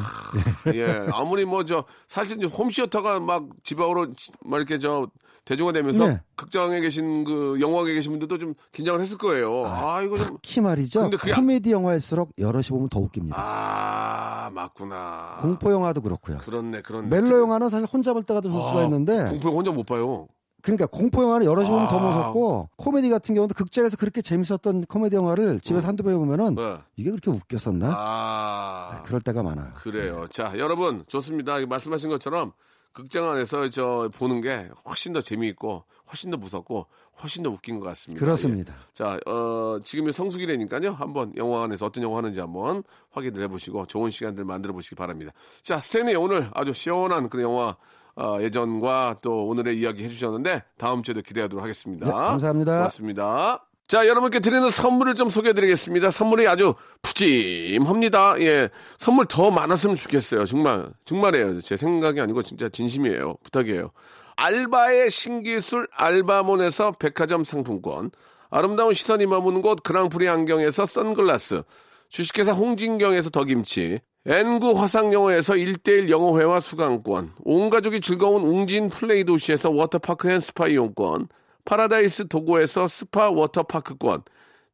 [0.75, 1.07] 예.
[1.13, 5.07] 아무리 뭐 저 사실 홈시어터가 막 집안으로 지- 막 이렇게 저
[5.45, 6.21] 대중화 되면서 네.
[6.37, 9.63] 극장에 계신 그 영화관에 계신 분들도 좀 긴장을 했을 거예요.
[9.67, 11.03] 아, 이거 좀 특히 말이죠.
[11.03, 13.37] 근데 그게- 코미디 영화일수록 여럿이 보면 더 웃깁니다.
[13.39, 15.37] 아, 맞구나.
[15.41, 16.39] 공포 영화도 그렇고요.
[16.39, 17.09] 그렇네, 그렇네.
[17.09, 19.85] 멜로 영화는 사실 혼자 볼 때가 더 좋을 수가 아, 있는데 공포 영화 혼자 못
[19.85, 20.27] 봐요.
[20.63, 22.07] 그러니까 공포 영화는 여럿이 보면 더 아.
[22.07, 26.79] 무섭고 코미디 같은 경우도 극장에서 그렇게 재밌었던 코미디 영화를 집에서 한두 번 보면은 네.
[26.97, 27.95] 이게 그렇게 웃겼었나?
[27.97, 29.73] 아, 그럴 때가 많아요.
[29.75, 30.27] 그래요.
[30.31, 31.65] 자, 여러분 좋습니다.
[31.67, 32.53] 말씀하신 것처럼
[32.93, 36.87] 극장 안에서 저 보는 게 훨씬 더 재미있고 훨씬 더 무섭고
[37.23, 38.25] 훨씬 더 웃긴 것 같습니다.
[38.25, 38.75] 그렇습니다.
[38.75, 38.79] 예.
[38.93, 40.93] 자, 어, 지금이 성수기라니까요.
[40.93, 45.33] 한번 영화관에서 어떤 영화 하는지 한번 확인을 해보시고 좋은 시간들 만들어 보시기 바랍니다.
[45.63, 47.77] 자, 스탠리 오늘 아주 시원한 그런 영화
[48.21, 52.07] 어, 예전과 또 오늘의 이야기 해주셨는데 다음 주에도 기대하도록 하겠습니다.
[52.07, 52.77] 네, 감사합니다.
[52.77, 53.67] 고맙습니다.
[53.89, 56.11] 자, 여러분께 드리는 선물을 좀 소개해 드리겠습니다.
[56.11, 58.41] 선물이 아주 푸짐합니다.
[58.41, 58.69] 예.
[58.99, 60.45] 선물 더 많았으면 좋겠어요.
[60.45, 61.61] 정말, 정말이에요.
[61.63, 63.37] 제 생각이 아니고 진짜 진심이에요.
[63.43, 63.91] 부탁이에요.
[64.37, 68.11] 알바의 신기술 알바몬에서 백화점 상품권.
[68.51, 71.63] 아름다운 시선이 머무는 곳 그랑프리 안경에서 선글라스.
[72.11, 74.01] 주식회사 홍진경에서 더김치.
[74.27, 77.33] N구 화상영어에서 1대1 영어회화 수강권.
[77.43, 81.29] 온 가족이 즐거운 웅진 플레이 도시에서 워터파크 and 스파 이용권.
[81.65, 84.23] 파라다이스 도고에서 스파 워터파크권.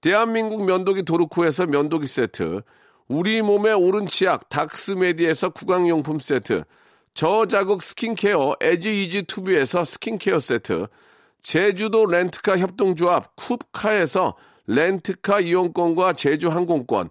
[0.01, 2.63] 대한민국 면도기 도루코에서 면도기 세트.
[3.07, 6.65] 우리 몸에 옳은 치약 닥스메디에서 구강용품 세트.
[7.15, 10.89] 저자극 스킨케어 에지이지 투비에서 스킨케어 세트.
[11.41, 14.35] 제주도 렌트카 협동조합 쿱카에서
[14.67, 17.11] 렌트카 이용권과 제주 항공권.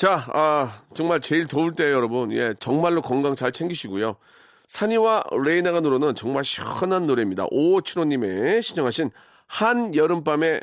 [0.00, 2.32] 자, 아, 정말 제일 더울 때요, 여러분.
[2.32, 4.16] 예, 정말로 건강 잘 챙기시고요.
[4.66, 7.46] 산이와 레이나가 노래는 정말 시원한 노래입니다.
[7.48, 9.10] 5575님의 신청하신
[9.46, 10.62] 한 여름밤의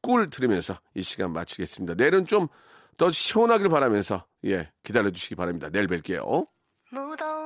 [0.00, 1.94] 꿀 들으면서 이 시간 마치겠습니다.
[1.96, 2.48] 내일은 좀
[2.98, 5.70] 더 시원하길 바라면서, 예, 기다려주시기 바랍니다.
[5.70, 6.46] 내일 뵐게요.
[6.90, 7.37] 묻어